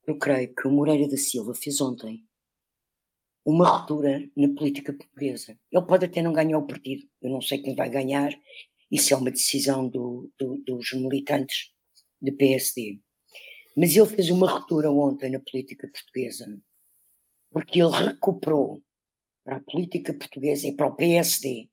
Eu 0.07 0.19
creio 0.19 0.53
que 0.53 0.67
o 0.67 0.71
Moreira 0.71 1.07
da 1.07 1.17
Silva 1.17 1.55
fez 1.55 1.81
ontem 1.81 2.23
uma 3.43 3.67
ruptura 3.67 4.29
na 4.35 4.47
política 4.49 4.93
portuguesa. 4.93 5.57
Ele 5.71 5.85
pode 5.85 6.05
até 6.05 6.21
não 6.21 6.33
ganhar 6.33 6.57
o 6.57 6.67
partido, 6.67 7.07
eu 7.21 7.29
não 7.29 7.41
sei 7.41 7.59
quem 7.59 7.75
vai 7.75 7.89
ganhar, 7.89 8.31
isso 8.91 9.13
é 9.13 9.17
uma 9.17 9.31
decisão 9.31 9.87
do, 9.87 10.31
do, 10.37 10.57
dos 10.59 10.93
militantes 10.93 11.71
do 12.21 12.31
PSD. 12.33 12.99
Mas 13.75 13.95
ele 13.95 14.07
fez 14.07 14.29
uma 14.29 14.49
ruptura 14.49 14.91
ontem 14.91 15.29
na 15.29 15.39
política 15.39 15.87
portuguesa, 15.87 16.59
porque 17.51 17.81
ele 17.81 17.91
recuperou 17.91 18.81
para 19.43 19.57
a 19.57 19.61
política 19.61 20.13
portuguesa 20.13 20.67
e 20.67 20.75
para 20.75 20.87
o 20.87 20.95
PSD 20.95 21.69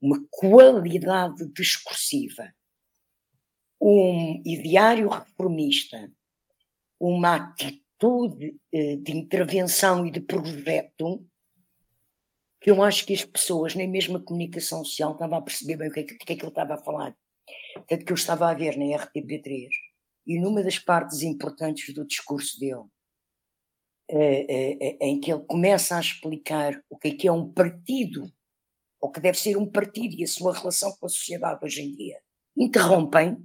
uma 0.00 0.24
qualidade 0.30 1.46
discursiva, 1.52 2.54
um 3.80 4.40
ideário 4.44 5.08
reformista, 5.08 6.12
uma 7.00 7.36
atitude 7.36 8.56
eh, 8.72 8.96
de 8.96 9.12
intervenção 9.12 10.06
e 10.06 10.10
de 10.10 10.20
projeto 10.20 11.24
que 12.60 12.70
eu 12.70 12.82
acho 12.82 13.06
que 13.06 13.14
as 13.14 13.24
pessoas, 13.24 13.74
nem 13.74 13.88
mesmo 13.88 14.16
a 14.16 14.22
comunicação 14.22 14.84
social, 14.84 15.12
estavam 15.12 15.38
a 15.38 15.42
perceber 15.42 15.76
bem 15.76 15.88
o 15.88 15.92
que 15.92 16.00
é 16.00 16.02
que, 16.02 16.14
que, 16.16 16.32
é 16.32 16.36
que 16.36 16.42
ele 16.42 16.48
estava 16.48 16.74
a 16.74 16.82
falar. 16.82 17.16
Tanto 17.86 18.04
que 18.04 18.12
eu 18.12 18.16
estava 18.16 18.50
a 18.50 18.54
ver 18.54 18.76
na 18.76 18.84
RTP3 18.84 19.68
e 20.26 20.38
numa 20.38 20.62
das 20.62 20.78
partes 20.78 21.22
importantes 21.22 21.94
do 21.94 22.06
discurso 22.06 22.58
dele, 22.58 22.84
eh, 24.10 24.76
eh, 24.80 24.98
em 25.00 25.20
que 25.20 25.32
ele 25.32 25.44
começa 25.44 25.96
a 25.96 26.00
explicar 26.00 26.82
o 26.90 26.98
que 26.98 27.08
é 27.08 27.14
que 27.14 27.28
é 27.28 27.32
um 27.32 27.50
partido, 27.50 28.30
ou 29.00 29.10
que 29.10 29.20
deve 29.20 29.38
ser 29.38 29.56
um 29.56 29.70
partido 29.70 30.16
e 30.16 30.24
a 30.24 30.26
sua 30.26 30.52
relação 30.52 30.94
com 30.98 31.06
a 31.06 31.08
sociedade 31.08 31.64
hoje 31.64 31.82
em 31.82 31.94
dia. 31.94 32.20
Interrompem, 32.56 33.36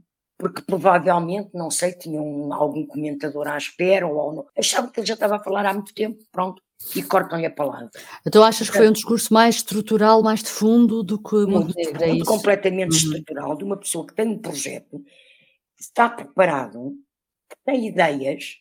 porque 0.44 0.62
provavelmente, 0.62 1.52
não 1.54 1.72
sei, 1.72 1.94
tinham 1.94 2.52
algum 2.52 2.86
comentador 2.86 3.48
à 3.48 3.58
espera 3.58 4.06
ou 4.06 4.34
não, 4.34 4.46
achavam 4.58 4.92
que 4.92 5.00
ele 5.00 5.08
já 5.08 5.14
estava 5.14 5.38
a 5.38 5.40
falar 5.40 5.66
há 5.66 5.74
muito 5.74 5.94
tempo, 5.94 6.22
pronto, 6.34 6.62
e 6.94 7.02
cortam-lhe 7.02 7.46
a 7.46 7.50
palavra. 7.50 7.90
Então 8.28 8.44
achas 8.44 8.70
que 8.70 8.76
foi 8.76 8.90
um 8.90 8.92
discurso 8.92 9.34
mais 9.34 9.56
estrutural, 9.56 10.22
mais 10.22 10.44
de 10.44 10.50
fundo 10.50 11.02
do 11.02 11.18
que 11.18 11.46
muito, 11.46 11.74
muito, 11.74 12.08
muito 12.08 12.26
completamente 12.26 12.92
uhum. 12.92 12.98
estrutural, 12.98 13.56
de 13.56 13.64
uma 13.64 13.78
pessoa 13.78 14.06
que 14.06 14.14
tem 14.14 14.28
um 14.28 14.38
projeto, 14.38 15.00
que 15.78 15.82
está 15.82 16.10
preparado, 16.10 16.92
que 17.50 17.56
tem 17.64 17.88
ideias, 17.88 18.58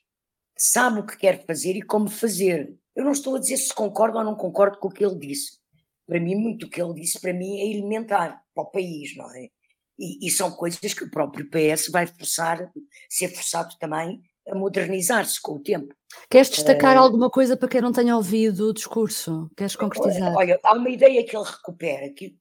sabe 0.57 1.01
o 1.01 1.05
que 1.05 1.17
quer 1.17 1.45
fazer 1.45 1.75
e 1.75 1.83
como 1.83 2.09
fazer. 2.09 2.73
Eu 2.95 3.03
não 3.05 3.11
estou 3.11 3.35
a 3.35 3.41
dizer 3.41 3.57
se 3.57 3.75
concordo 3.75 4.19
ou 4.19 4.25
não 4.25 4.37
concordo 4.37 4.79
com 4.79 4.87
o 4.87 4.93
que 4.93 5.05
ele 5.05 5.19
disse. 5.19 5.59
Para 6.07 6.21
mim, 6.21 6.37
muito 6.37 6.67
o 6.67 6.71
que 6.71 6.81
ele 6.81 6.95
disse, 6.95 7.21
para 7.21 7.33
mim, 7.33 7.59
é 7.59 7.67
elementar 7.73 8.41
para 8.55 8.63
o 8.63 8.71
país, 8.71 9.17
não 9.17 9.29
é? 9.35 9.49
E, 9.99 10.27
e 10.27 10.31
são 10.31 10.51
coisas 10.51 10.95
que 10.95 11.05
o 11.05 11.11
próprio 11.11 11.49
PS 11.51 11.89
vai 11.91 12.07
forçar, 12.07 12.71
ser 13.09 13.29
forçado 13.29 13.77
também 13.79 14.23
a 14.49 14.55
modernizar-se 14.55 15.41
com 15.41 15.53
o 15.53 15.63
tempo. 15.63 15.95
Queres 16.29 16.51
destacar 16.51 16.97
uh, 16.97 17.01
alguma 17.01 17.31
coisa 17.31 17.57
para 17.57 17.69
quem 17.69 17.81
não 17.81 17.93
tenha 17.93 18.17
ouvido 18.17 18.69
o 18.69 18.75
discurso? 18.75 19.51
Queres 19.57 19.77
concretizar? 19.77 20.35
Olha, 20.35 20.59
há 20.65 20.75
uma 20.75 20.91
ideia 20.91 21.25
que 21.25 21.37
ele 21.37 21.45
recupera, 21.45 22.13
que, 22.13 22.37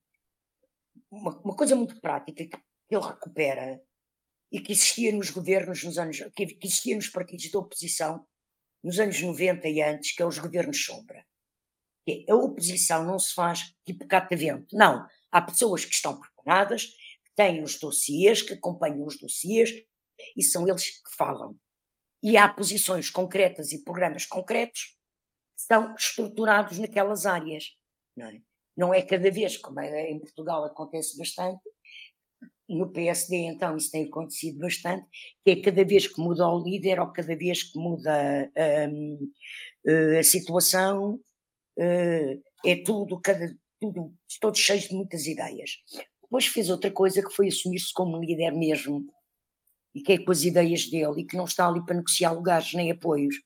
uma, 1.10 1.38
uma 1.40 1.54
coisa 1.54 1.76
muito 1.76 2.00
prática 2.00 2.44
que 2.44 2.56
ele 2.90 3.06
recupera, 3.06 3.80
e 4.52 4.60
que 4.60 4.72
existia 4.72 5.10
nos 5.12 5.30
governos 5.30 5.82
nos 5.82 5.98
anos 5.98 6.18
que 6.36 6.58
existia 6.62 6.94
nos 6.94 7.08
partidos 7.08 7.50
da 7.50 7.58
oposição 7.58 8.26
nos 8.84 8.98
anos 8.98 9.20
90 9.20 9.66
e 9.68 9.80
antes, 9.80 10.14
que 10.14 10.22
é 10.22 10.26
os 10.26 10.38
governos 10.38 10.84
sombra. 10.84 11.24
A 12.28 12.34
oposição 12.34 13.04
não 13.04 13.18
se 13.18 13.32
faz 13.32 13.74
tipo 13.86 14.06
catavento. 14.06 14.76
Não. 14.76 15.06
Há 15.30 15.40
pessoas 15.40 15.84
que 15.84 15.94
estão 15.94 16.18
preparadas, 16.18 16.88
têm 17.34 17.62
os 17.62 17.78
dossiês, 17.78 18.42
que 18.42 18.54
acompanham 18.54 19.06
os 19.06 19.18
dossiês, 19.18 19.70
e 20.36 20.42
são 20.42 20.68
eles 20.68 20.90
que 20.90 21.16
falam. 21.16 21.56
E 22.22 22.36
há 22.36 22.48
posições 22.48 23.10
concretas 23.10 23.72
e 23.72 23.82
programas 23.82 24.26
concretos 24.26 24.96
que 25.56 25.62
são 25.62 25.94
estruturados 25.94 26.78
naquelas 26.78 27.26
áreas. 27.26 27.64
Não 28.16 28.26
é, 28.26 28.40
não 28.76 28.94
é 28.94 29.02
cada 29.02 29.30
vez, 29.30 29.56
como 29.56 29.80
é 29.80 30.10
em 30.10 30.18
Portugal 30.18 30.64
acontece 30.64 31.18
bastante, 31.18 31.62
no 32.68 32.90
PSD, 32.90 33.36
então, 33.36 33.76
isso 33.76 33.90
tem 33.90 34.04
acontecido 34.04 34.58
bastante, 34.58 35.06
que 35.44 35.50
é 35.50 35.60
cada 35.60 35.84
vez 35.84 36.06
que 36.06 36.20
muda 36.20 36.48
o 36.48 36.62
líder 36.62 37.00
ou 37.00 37.12
cada 37.12 37.36
vez 37.36 37.62
que 37.64 37.78
muda 37.78 38.50
um, 38.90 39.30
uh, 39.86 40.18
a 40.18 40.22
situação, 40.22 41.20
uh, 41.78 42.42
é 42.64 42.76
tudo, 42.84 43.20
cada, 43.20 43.54
tudo, 43.80 44.14
todos 44.40 44.58
cheios 44.58 44.84
de 44.84 44.94
muitas 44.94 45.26
ideias. 45.26 45.82
Depois 46.32 46.46
fez 46.46 46.70
outra 46.70 46.90
coisa 46.90 47.22
que 47.22 47.30
foi 47.30 47.48
assumir-se 47.48 47.92
como 47.92 48.18
líder 48.18 48.52
mesmo, 48.52 49.04
e 49.94 50.00
que 50.00 50.14
é 50.14 50.18
com 50.18 50.32
as 50.32 50.42
ideias 50.44 50.88
dele, 50.88 51.20
e 51.20 51.26
que 51.26 51.36
não 51.36 51.44
está 51.44 51.68
ali 51.68 51.84
para 51.84 51.96
negociar 51.96 52.32
lugares 52.32 52.72
nem 52.72 52.90
apoios. 52.90 53.36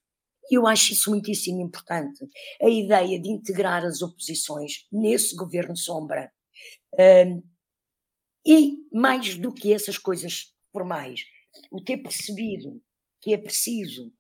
E 0.49 0.55
eu 0.55 0.69
acho 0.69 0.93
isso 0.93 1.11
muitíssimo 1.11 1.61
importante. 1.61 2.25
A 2.63 2.69
ideia 2.69 3.21
de 3.21 3.29
integrar 3.29 3.85
as 3.85 4.03
oposições 4.03 4.87
nesse 4.93 5.35
governo 5.35 5.77
sombra. 5.77 6.33
Um, 6.97 7.43
e 8.47 8.77
mais 8.93 9.37
do 9.37 9.53
que 9.53 9.73
essas 9.73 9.99
coisas 9.99 10.55
formais, 10.73 11.25
o 11.73 11.83
ter 11.83 11.97
percebido 11.97 12.81
que 13.21 13.35
é 13.35 13.37
preciso 13.37 14.13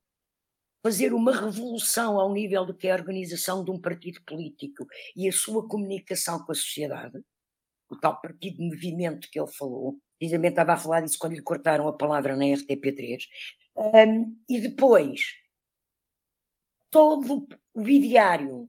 fazer 0.83 1.14
uma 1.14 1.40
revolução 1.40 2.18
ao 2.18 2.33
nível 2.33 2.66
do 2.66 2.74
que 2.74 2.88
é 2.88 2.90
a 2.90 2.96
organização 2.96 3.64
de 3.64 3.70
um 3.70 3.81
partido 3.81 4.20
político 4.26 4.85
e 5.14 5.29
a 5.29 5.33
sua 5.33 5.68
comunicação 5.68 6.44
com 6.44 6.50
a 6.50 6.55
sociedade, 6.57 7.22
o 7.88 7.96
tal 7.96 8.20
partido 8.20 8.59
de 8.59 8.68
movimento 8.68 9.29
que 9.31 9.38
ele 9.38 9.51
falou, 9.53 9.99
precisamente 10.18 10.53
estava 10.53 10.72
a 10.72 10.77
falar 10.77 11.01
disso 11.01 11.18
quando 11.18 11.35
lhe 11.35 11.42
cortaram 11.42 11.87
a 11.88 11.96
palavra 11.96 12.37
na 12.37 12.44
RTP3, 12.44 13.22
um, 13.77 14.37
e 14.49 14.61
depois 14.61 15.35
todo 16.90 17.46
o 17.75 17.88
ideário 17.88 18.68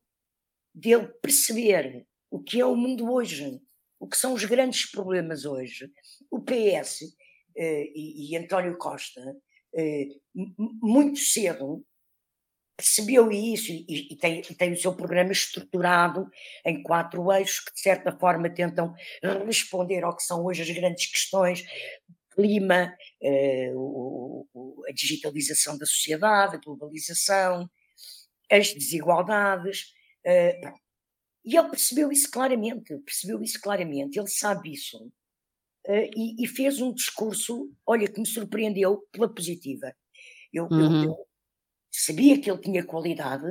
dele 0.74 1.08
perceber 1.22 2.06
o 2.30 2.42
que 2.42 2.60
é 2.60 2.66
o 2.66 2.76
mundo 2.76 3.12
hoje, 3.12 3.62
o 4.00 4.08
que 4.08 4.18
são 4.18 4.34
os 4.34 4.44
grandes 4.44 4.92
problemas 4.92 5.46
hoje, 5.46 5.92
o 6.30 6.42
PS 6.42 7.16
eh, 7.56 7.92
e, 7.96 8.32
e, 8.32 8.38
António 8.38 8.78
Costa, 8.78 9.36
eh, 9.74 10.08
muito 10.36 11.20
cedo, 11.20 11.84
percebeu 12.78 13.32
isso 13.32 13.72
e, 13.72 14.08
e, 14.12 14.16
tem, 14.16 14.40
e, 14.40 14.56
tem, 14.56 14.72
o 14.72 14.78
seu 14.78 14.96
programa 14.96 15.32
estruturado 15.32 16.30
em 16.64 16.84
quatro 16.84 17.32
eixos 17.32 17.60
que, 17.62 17.74
de 17.74 17.82
certa 17.82 18.12
forma, 18.12 18.50
tentam 18.50 18.94
responder 19.46 20.04
ao 20.04 20.16
que 20.16 20.22
são 20.22 20.46
hoje 20.46 20.62
as 20.62 20.70
grandes 20.70 21.08
questões. 21.08 21.66
Clima, 22.30 22.96
eh, 23.20 23.72
o, 23.74 24.48
o, 24.54 24.84
a 24.88 24.92
digitalização 24.92 25.76
da 25.76 25.88
sociedade, 25.88 26.56
a 26.56 26.60
globalização, 26.60 27.68
as 28.52 28.74
desigualdades. 28.74 29.94
Uh, 30.26 30.74
e 31.44 31.58
ele 31.58 31.70
percebeu 31.70 32.12
isso 32.12 32.30
claramente, 32.30 32.98
percebeu 33.00 33.42
isso 33.42 33.60
claramente, 33.62 34.20
ele 34.20 34.28
sabe 34.28 34.74
isso. 34.74 34.98
Uh, 35.88 36.12
e, 36.16 36.44
e, 36.44 36.48
fez 36.48 36.82
um 36.82 36.94
discurso, 36.94 37.72
olha, 37.86 38.08
que 38.08 38.20
me 38.20 38.26
surpreendeu 38.28 39.08
pela 39.12 39.34
positiva. 39.34 39.96
Eu, 40.52 40.66
uhum. 40.66 41.04
eu 41.06 41.27
sabia 41.92 42.40
que 42.40 42.50
ele 42.50 42.62
tinha 42.62 42.84
qualidade, 42.84 43.46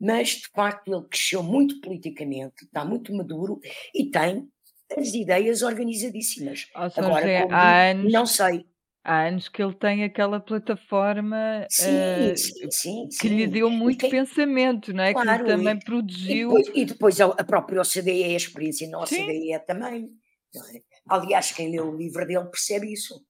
mas 0.00 0.30
de 0.30 0.48
facto 0.48 0.92
ele 0.92 1.06
cresceu 1.08 1.42
muito 1.42 1.80
politicamente, 1.80 2.64
está 2.64 2.84
muito 2.84 3.14
maduro 3.14 3.60
e 3.94 4.10
tem 4.10 4.48
as 4.96 5.14
ideias 5.14 5.62
organizadíssimas. 5.62 6.68
Agora, 6.74 7.30
é, 7.30 7.42
como, 7.42 7.54
anos, 7.54 8.12
não 8.12 8.26
sei. 8.26 8.66
Há 9.04 9.26
anos 9.26 9.48
que 9.48 9.62
ele 9.62 9.74
tem 9.74 10.04
aquela 10.04 10.38
plataforma 10.38 11.66
sim, 11.68 11.88
uh, 11.88 12.36
sim, 12.36 12.70
sim, 12.70 13.08
que 13.20 13.28
lhe 13.28 13.46
deu 13.46 13.68
muito 13.68 14.08
pensamento, 14.08 14.92
não 14.92 15.02
é? 15.02 15.12
Claro, 15.12 15.44
que 15.44 15.50
também 15.50 15.76
e, 15.76 15.84
produziu. 15.84 16.50
E 16.50 16.62
depois, 16.62 16.76
e 16.76 16.84
depois 16.84 17.20
a 17.20 17.44
própria 17.44 17.80
OCDE, 17.80 18.24
a 18.24 18.36
experiência 18.36 18.88
na 18.88 19.00
OCDE 19.00 19.58
também. 19.66 20.10
É? 20.54 20.82
Aliás, 21.08 21.50
quem 21.52 21.70
leu 21.70 21.90
o 21.90 21.96
livro 21.96 22.26
dele 22.26 22.44
percebe 22.44 22.92
isso. 22.92 23.24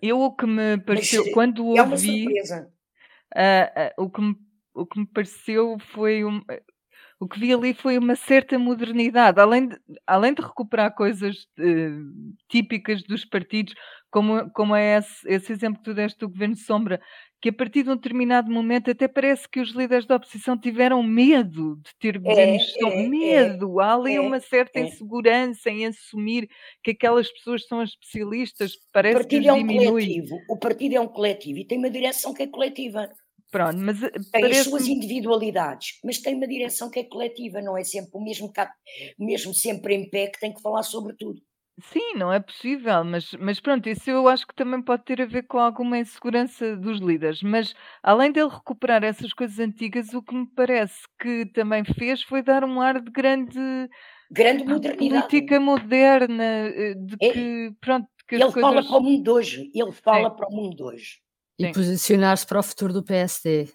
Eu 0.00 0.20
o 0.20 0.34
que 0.34 0.46
me 0.46 0.78
pareceu, 0.78 1.24
Mas, 1.24 1.34
quando 1.34 1.66
ouvi. 1.66 1.78
É 1.78 1.82
uma 1.82 1.96
surpresa 1.96 2.77
uh, 3.36 4.02
uh, 4.02 4.04
o, 4.04 4.10
que 4.10 4.20
me, 4.20 4.36
o 4.74 4.86
que 4.86 5.00
me 5.00 5.06
pareceu 5.06 5.76
foi 5.92 6.24
um, 6.24 6.42
o 7.20 7.26
que 7.26 7.38
vi 7.40 7.52
ali 7.52 7.74
foi 7.74 7.98
uma 7.98 8.14
certa 8.14 8.58
modernidade, 8.58 9.40
além 9.40 9.68
de, 9.68 9.76
além 10.06 10.34
de 10.34 10.42
recuperar 10.42 10.94
coisas 10.94 11.36
uh, 11.58 12.36
típicas 12.48 13.02
dos 13.02 13.24
partidos, 13.24 13.74
como, 14.10 14.50
como 14.52 14.74
é 14.74 14.98
esse, 14.98 15.28
esse, 15.28 15.52
exemplo 15.52 15.78
que 15.78 15.84
tu 15.84 15.94
deste 15.94 16.18
do 16.18 16.28
governo 16.28 16.56
Sombra, 16.56 17.00
que 17.40 17.50
a 17.50 17.52
partir 17.52 17.84
de 17.84 17.90
um 17.90 17.96
determinado 17.96 18.50
momento 18.50 18.90
até 18.90 19.06
parece 19.06 19.48
que 19.48 19.60
os 19.60 19.70
líderes 19.70 20.06
da 20.06 20.16
oposição 20.16 20.58
tiveram 20.58 21.02
medo 21.02 21.76
de 21.76 21.90
ter 21.98 22.16
é, 22.16 22.18
governos 22.18 22.76
é, 22.76 22.82
é, 22.82 23.08
medo. 23.08 23.80
Há 23.80 23.94
ali 23.94 24.16
é, 24.16 24.20
uma 24.20 24.40
certa 24.40 24.78
é. 24.80 24.82
insegurança 24.82 25.70
em 25.70 25.86
assumir 25.86 26.48
que 26.82 26.90
aquelas 26.90 27.30
pessoas 27.30 27.66
são 27.66 27.80
as 27.80 27.90
especialistas, 27.90 28.72
parece 28.92 29.16
o 29.16 29.20
partido 29.20 29.42
que 29.42 29.48
é 29.48 29.52
um 29.52 29.58
diminui. 29.58 29.86
coletivo, 29.86 30.38
o 30.48 30.58
partido 30.58 30.94
é 30.96 31.00
um 31.00 31.08
coletivo 31.08 31.58
e 31.58 31.64
tem 31.64 31.78
uma 31.78 31.90
direção 31.90 32.34
que 32.34 32.42
é 32.42 32.46
coletiva. 32.46 33.08
Pronto, 33.50 33.78
mas 33.78 34.02
eh, 34.02 34.10
tem 34.30 34.44
as 34.44 34.58
suas 34.58 34.86
individualidades, 34.86 35.98
mas 36.04 36.18
tem 36.18 36.34
uma 36.34 36.46
direção 36.46 36.90
que 36.90 36.98
é 36.98 37.04
coletiva, 37.04 37.62
não 37.62 37.78
é 37.78 37.84
sempre 37.84 38.10
o 38.12 38.20
mesmo, 38.20 38.52
mesmo 39.18 39.54
sempre 39.54 39.94
em 39.94 40.10
pé 40.10 40.26
que 40.26 40.38
tem 40.38 40.52
que 40.52 40.60
falar 40.60 40.82
sobre 40.82 41.14
tudo. 41.14 41.40
Sim, 41.80 42.14
não 42.16 42.32
é 42.32 42.40
possível, 42.40 43.04
mas, 43.04 43.32
mas 43.34 43.60
pronto, 43.60 43.88
isso 43.88 44.10
eu 44.10 44.26
acho 44.26 44.46
que 44.46 44.54
também 44.54 44.82
pode 44.82 45.04
ter 45.04 45.22
a 45.22 45.26
ver 45.26 45.44
com 45.44 45.58
alguma 45.58 45.98
insegurança 45.98 46.76
dos 46.76 46.98
líderes. 46.98 47.40
Mas 47.40 47.72
além 48.02 48.32
dele 48.32 48.48
recuperar 48.48 49.04
essas 49.04 49.32
coisas 49.32 49.58
antigas, 49.60 50.12
o 50.12 50.20
que 50.20 50.34
me 50.34 50.46
parece 50.46 51.02
que 51.20 51.46
também 51.46 51.84
fez 51.84 52.22
foi 52.22 52.42
dar 52.42 52.64
um 52.64 52.80
ar 52.80 53.00
de 53.00 53.10
grande, 53.12 53.88
grande 54.28 54.64
modernidade. 54.64 55.28
política 55.28 55.60
moderna, 55.60 56.44
eh, 56.44 56.94
de 56.94 57.16
é. 57.20 57.32
que, 57.32 57.72
pronto, 57.80 58.08
que 58.26 58.34
ele 58.34 58.44
coisas... 58.44 58.60
fala 58.60 58.82
para 58.82 58.96
o 58.96 59.02
mundo 59.02 59.22
de 59.22 59.30
hoje, 59.30 59.70
ele 59.72 59.92
fala 59.92 60.30
Sim. 60.30 60.36
para 60.36 60.48
o 60.48 60.52
mundo 60.52 60.76
de 60.76 60.82
hoje. 60.82 61.20
E 61.60 61.72
posicionar-se 61.72 62.46
para 62.46 62.58
o 62.58 62.62
futuro 62.62 62.92
do 62.92 63.04
PSD. 63.04 63.68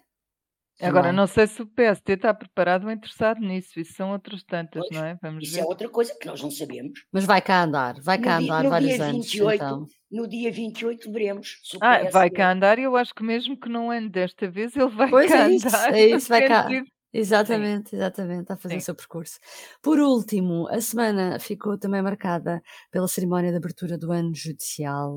Agora, 0.80 1.12
não 1.12 1.26
sei 1.26 1.46
se 1.46 1.62
o 1.62 1.66
PSD 1.66 2.14
está 2.14 2.34
preparado 2.34 2.84
ou 2.84 2.90
interessado 2.90 3.40
nisso, 3.40 3.78
isso 3.78 3.94
são 3.94 4.10
outras 4.10 4.42
tantas, 4.42 4.82
pois, 4.88 4.90
não 5.00 5.06
é? 5.06 5.16
Vamos 5.22 5.44
isso 5.44 5.54
é 5.54 5.60
ver. 5.60 5.66
é 5.66 5.68
outra 5.68 5.88
coisa 5.88 6.14
que 6.18 6.26
nós 6.26 6.42
não 6.42 6.50
sabemos. 6.50 7.04
Mas 7.12 7.24
vai 7.24 7.40
cá 7.40 7.62
andar, 7.62 8.00
vai 8.00 8.18
cá 8.18 8.40
no 8.40 8.46
andar 8.52 8.80
dia, 8.80 8.98
vários 8.98 8.98
28, 8.98 9.62
anos. 9.62 9.88
Então. 9.90 10.04
No 10.10 10.28
dia 10.28 10.50
28 10.50 11.12
veremos. 11.12 11.60
ah, 11.80 12.08
vai 12.10 12.30
cá 12.30 12.52
andar 12.52 12.78
e 12.78 12.82
eu 12.82 12.96
acho 12.96 13.14
que 13.14 13.22
mesmo 13.22 13.58
que 13.58 13.68
não 13.68 13.90
ande 13.90 14.08
desta 14.08 14.48
vez, 14.48 14.74
ele 14.76 14.88
vai 14.90 15.10
pois 15.10 15.30
cá 15.30 15.48
é 15.48 15.52
isso, 15.52 15.68
andar. 15.68 15.94
É 15.94 16.06
isso, 16.06 16.28
vai 16.28 16.46
cá. 16.48 16.68
Exatamente, 17.12 17.90
Sim. 17.90 17.96
exatamente, 17.96 18.52
a 18.52 18.56
fazer 18.56 18.74
Sim. 18.74 18.78
o 18.78 18.82
seu 18.82 18.94
percurso. 18.96 19.38
Por 19.80 20.00
último, 20.00 20.66
a 20.68 20.80
semana 20.80 21.38
ficou 21.38 21.78
também 21.78 22.02
marcada 22.02 22.60
pela 22.90 23.06
cerimónia 23.06 23.52
de 23.52 23.56
abertura 23.56 23.96
do 23.96 24.10
ano 24.10 24.34
judicial, 24.34 25.16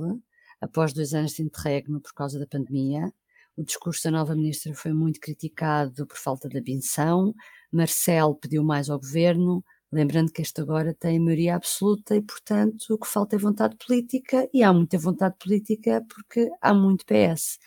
após 0.62 0.93
dois 0.93 1.15
anos 1.15 1.32
de 1.32 1.41
interregno 1.41 2.00
por 2.00 2.13
causa 2.13 2.38
da 2.38 2.46
pandemia. 2.46 3.12
O 3.58 3.63
discurso 3.63 4.04
da 4.04 4.12
nova 4.12 4.36
ministra 4.36 4.72
foi 4.76 4.93
muito 4.93 5.20
criticado 5.20 6.06
por 6.06 6.15
falta 6.15 6.48
de 6.48 6.60
abenção. 6.60 7.34
Marcel 7.72 8.36
pediu 8.36 8.63
mais 8.63 8.88
ao 8.88 9.00
governo, 9.00 9.63
lembrando 9.91 10.32
que 10.32 10.43
este 10.43 10.62
agora 10.62 10.93
tem 10.93 11.20
maioria 11.20 11.56
absoluta 11.56 12.15
e, 12.15 12.22
portanto, 12.22 12.86
o 12.91 13.00
que 13.00 13.08
falta 13.08 13.36
é 13.36 13.39
vontade 13.39 13.76
política, 13.84 14.48
e 14.54 14.62
há 14.62 14.72
muita 14.72 15.00
vontade 15.00 15.36
política 15.39 16.06
porque 16.08 16.48
há 16.62 16.72
muito 16.72 17.04
PS. 17.04 17.58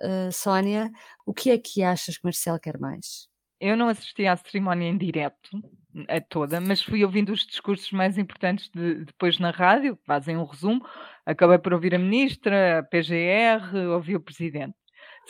Uh, 0.00 0.32
Sónia, 0.32 0.90
o 1.24 1.32
que 1.32 1.50
é 1.50 1.58
que 1.58 1.84
achas 1.84 2.18
que 2.18 2.24
Marcel 2.24 2.58
quer 2.58 2.76
mais? 2.76 3.28
Eu 3.60 3.76
não 3.76 3.88
assisti 3.88 4.26
à 4.26 4.36
cerimónia 4.36 4.88
em 4.88 4.98
direto, 4.98 5.50
a 6.08 6.20
toda, 6.20 6.60
mas 6.60 6.82
fui 6.82 7.04
ouvindo 7.04 7.32
os 7.32 7.46
discursos 7.46 7.92
mais 7.92 8.18
importantes 8.18 8.68
de, 8.70 9.04
depois 9.04 9.38
na 9.38 9.52
rádio, 9.52 9.96
que 9.96 10.04
fazem 10.04 10.36
um 10.36 10.44
resumo. 10.44 10.84
Acabei 11.24 11.58
por 11.58 11.72
ouvir 11.72 11.94
a 11.94 11.98
ministra, 11.98 12.80
a 12.80 12.82
PGR, 12.82 13.76
ouvi 13.94 14.16
o 14.16 14.20
presidente. 14.20 14.74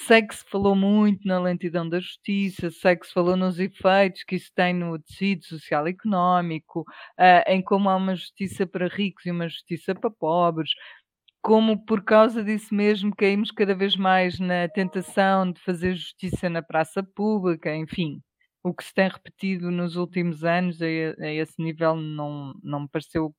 Sei 0.07 0.23
que 0.23 0.35
se 0.35 0.45
falou 0.49 0.77
muito 0.77 1.27
na 1.27 1.41
lentidão 1.41 1.89
da 1.89 1.99
justiça, 1.99 2.71
sei 2.71 2.97
que 2.97 3.07
se 3.07 3.13
falou 3.13 3.37
nos 3.37 3.59
efeitos 3.59 4.23
que 4.25 4.37
isso 4.37 4.51
tem 4.55 4.73
no 4.73 4.97
tecido 4.99 5.45
social 5.45 5.89
e 5.89 5.91
económico, 5.91 6.81
uh, 7.19 7.43
em 7.51 7.61
como 7.61 7.89
há 7.91 7.97
uma 7.97 8.15
justiça 8.15 8.65
para 8.67 8.87
ricos 8.87 9.27
e 9.27 9.31
uma 9.33 9.49
justiça 9.49 9.95
para 9.95 10.09
pobres, 10.11 10.71
como 11.43 11.85
por 11.85 12.05
causa 12.05 12.45
disso 12.45 12.75
mesmo 12.75 13.15
caímos 13.17 13.51
cada 13.51 13.75
vez 13.75 13.97
mais 13.97 14.39
na 14.41 14.69
tentação 14.69 15.51
de 15.53 15.61
fazer 15.63 15.95
justiça 15.95 16.49
na 16.51 16.63
praça 16.63 17.03
pública, 17.03 17.75
enfim. 17.75 18.21
O 18.63 18.75
que 18.75 18.85
se 18.85 18.95
tem 18.95 19.09
repetido 19.09 19.71
nos 19.71 19.97
últimos 19.97 20.45
anos 20.45 20.81
a, 20.83 20.87
a 20.87 21.33
esse 21.33 21.61
nível 21.63 21.97
não, 21.97 22.55
não 22.63 22.81
me 22.83 22.89
pareceu 22.89 23.35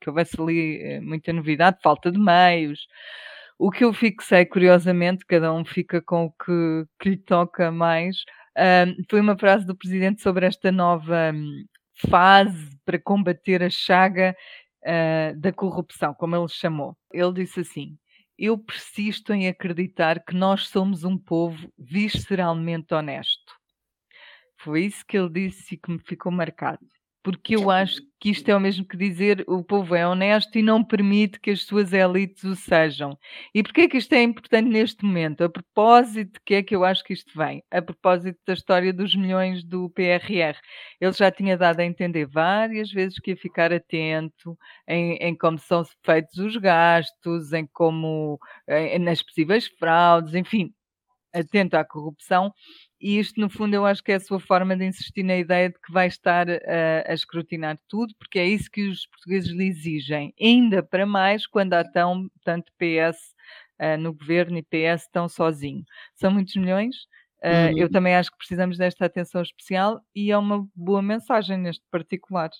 que 0.00 0.08
houvesse 0.10 0.40
ali 0.40 0.80
eh, 0.82 1.00
muita 1.00 1.32
novidade, 1.32 1.78
falta 1.82 2.10
de 2.10 2.18
meios. 2.18 2.86
O 3.58 3.72
que 3.72 3.84
eu 3.84 3.92
fixei, 3.92 4.46
curiosamente, 4.46 5.26
cada 5.26 5.52
um 5.52 5.64
fica 5.64 6.00
com 6.00 6.26
o 6.26 6.30
que, 6.30 6.86
que 7.00 7.10
lhe 7.10 7.16
toca 7.16 7.72
mais, 7.72 8.16
foi 9.10 9.20
uma 9.20 9.36
frase 9.36 9.66
do 9.66 9.76
presidente 9.76 10.22
sobre 10.22 10.46
esta 10.46 10.70
nova 10.70 11.32
um, 11.34 11.64
fase 12.08 12.78
para 12.84 13.00
combater 13.00 13.62
a 13.62 13.70
chaga 13.70 14.36
uh, 14.84 15.40
da 15.40 15.52
corrupção, 15.52 16.14
como 16.14 16.36
ele 16.36 16.48
chamou. 16.48 16.96
Ele 17.12 17.32
disse 17.32 17.60
assim: 17.60 17.98
Eu 18.38 18.56
persisto 18.58 19.32
em 19.32 19.48
acreditar 19.48 20.24
que 20.24 20.34
nós 20.34 20.68
somos 20.68 21.02
um 21.02 21.18
povo 21.18 21.68
visceralmente 21.76 22.94
honesto. 22.94 23.52
Foi 24.58 24.84
isso 24.84 25.04
que 25.06 25.18
ele 25.18 25.30
disse 25.30 25.74
e 25.74 25.78
que 25.78 25.90
me 25.90 25.98
ficou 26.00 26.30
marcado 26.30 26.86
porque 27.28 27.56
eu 27.56 27.70
acho 27.70 28.00
que 28.18 28.30
isto 28.30 28.48
é 28.48 28.56
o 28.56 28.60
mesmo 28.60 28.86
que 28.86 28.96
dizer 28.96 29.44
o 29.46 29.62
povo 29.62 29.94
é 29.94 30.08
honesto 30.08 30.56
e 30.56 30.62
não 30.62 30.82
permite 30.82 31.38
que 31.38 31.50
as 31.50 31.62
suas 31.62 31.92
elites 31.92 32.42
o 32.42 32.56
sejam. 32.56 33.18
E 33.54 33.62
porquê 33.62 33.82
é 33.82 33.88
que 33.88 33.98
isto 33.98 34.14
é 34.14 34.22
importante 34.22 34.66
neste 34.66 35.04
momento? 35.04 35.44
A 35.44 35.48
propósito 35.50 36.32
de 36.32 36.40
que 36.42 36.54
é 36.54 36.62
que 36.62 36.74
eu 36.74 36.86
acho 36.86 37.04
que 37.04 37.12
isto 37.12 37.30
vem? 37.36 37.62
A 37.70 37.82
propósito 37.82 38.38
da 38.46 38.54
história 38.54 38.94
dos 38.94 39.14
milhões 39.14 39.62
do 39.62 39.90
PRR. 39.90 40.56
Ele 40.98 41.12
já 41.12 41.30
tinha 41.30 41.54
dado 41.58 41.80
a 41.80 41.84
entender 41.84 42.24
várias 42.24 42.90
vezes 42.90 43.18
que 43.18 43.32
ia 43.32 43.36
ficar 43.36 43.74
atento 43.74 44.56
em, 44.88 45.16
em 45.16 45.36
como 45.36 45.58
são 45.58 45.84
feitos 46.02 46.38
os 46.38 46.56
gastos, 46.56 47.52
em 47.52 47.66
como 47.66 48.40
em, 48.66 48.98
nas 49.00 49.22
possíveis 49.22 49.66
fraudes, 49.78 50.34
enfim, 50.34 50.72
atento 51.34 51.76
à 51.76 51.84
corrupção 51.84 52.54
e 53.00 53.18
isto, 53.18 53.40
no 53.40 53.48
fundo, 53.48 53.74
eu 53.74 53.86
acho 53.86 54.02
que 54.02 54.10
é 54.10 54.16
a 54.16 54.20
sua 54.20 54.40
forma 54.40 54.76
de 54.76 54.84
insistir 54.84 55.22
na 55.22 55.36
ideia 55.36 55.68
de 55.68 55.78
que 55.78 55.92
vai 55.92 56.08
estar 56.08 56.48
a, 56.50 57.04
a 57.06 57.14
escrutinar 57.14 57.78
tudo, 57.88 58.12
porque 58.18 58.38
é 58.38 58.46
isso 58.46 58.68
que 58.70 58.88
os 58.88 59.06
portugueses 59.06 59.50
lhe 59.50 59.66
exigem, 59.68 60.34
ainda 60.40 60.82
para 60.82 61.06
mais 61.06 61.46
quando 61.46 61.74
há 61.74 61.84
tão, 61.84 62.28
tanto 62.44 62.72
PS 62.72 63.16
uh, 63.16 63.84
eh, 63.84 63.96
no 63.96 64.12
governo 64.12 64.58
e 64.58 64.62
PS 64.62 65.08
tão 65.12 65.28
sozinho. 65.28 65.84
São 66.16 66.30
muitos 66.32 66.56
milhões. 66.56 66.96
Uh, 67.42 67.70
uhum. 67.72 67.78
Eu 67.78 67.90
também 67.90 68.16
acho 68.16 68.32
que 68.32 68.38
precisamos 68.38 68.76
desta 68.76 69.04
atenção 69.04 69.42
especial 69.42 70.00
e 70.12 70.32
é 70.32 70.36
uma 70.36 70.68
boa 70.74 71.00
mensagem 71.00 71.56
neste 71.56 71.84
particular. 71.88 72.50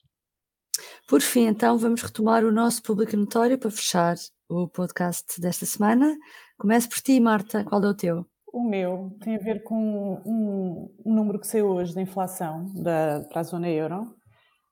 Por 1.09 1.21
fim, 1.21 1.47
então, 1.47 1.77
vamos 1.77 2.01
retomar 2.01 2.45
o 2.45 2.53
nosso 2.53 2.81
público 2.81 3.17
notório 3.17 3.59
para 3.59 3.73
fechar 3.73 4.15
o 4.49 4.69
podcast 4.69 5.41
desta 5.41 5.67
semana. 5.67 6.17
Começo 6.57 6.89
por 6.89 7.01
ti, 7.01 7.19
Marta. 7.19 7.65
Qual 7.65 7.83
é 7.83 7.89
o 7.89 7.95
teu? 7.95 8.38
O 8.53 8.63
meu 8.63 9.17
tem 9.21 9.37
a 9.37 9.39
ver 9.39 9.63
com 9.63 10.23
um, 10.25 10.91
um 11.05 11.15
número 11.15 11.39
que 11.39 11.47
saiu 11.47 11.69
hoje 11.69 11.95
da 11.95 12.01
inflação 12.01 12.73
da, 12.75 13.27
para 13.29 13.41
a 13.41 13.45
zona 13.45 13.69
euro, 13.69 14.15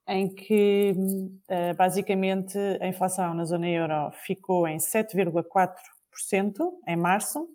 em 0.09 0.33
que 0.33 0.95
uh, 0.97 1.77
basicamente 1.77 2.57
a 2.81 2.87
inflação 2.87 3.35
na 3.35 3.45
zona 3.45 3.69
euro 3.69 4.11
ficou 4.25 4.67
em 4.67 4.79
7,4% 4.79 6.55
em 6.87 6.97
março 6.97 7.49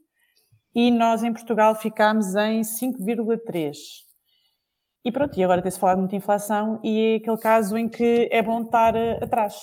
e 0.75 0.91
nós 0.91 1.23
em 1.23 1.33
Portugal 1.33 1.75
ficámos 1.75 2.35
em 2.35 2.61
5,3%. 2.61 3.73
E 5.03 5.11
pronto, 5.11 5.37
e 5.39 5.43
agora 5.43 5.61
tem-se 5.61 5.79
falado 5.79 5.97
muito 5.97 6.11
de 6.11 6.17
inflação 6.17 6.79
e 6.83 7.13
é 7.13 7.15
aquele 7.15 7.37
caso 7.37 7.75
em 7.75 7.89
que 7.89 8.29
é 8.31 8.41
bom 8.41 8.61
estar 8.61 8.95
eh, 8.95 9.17
atrás. 9.21 9.55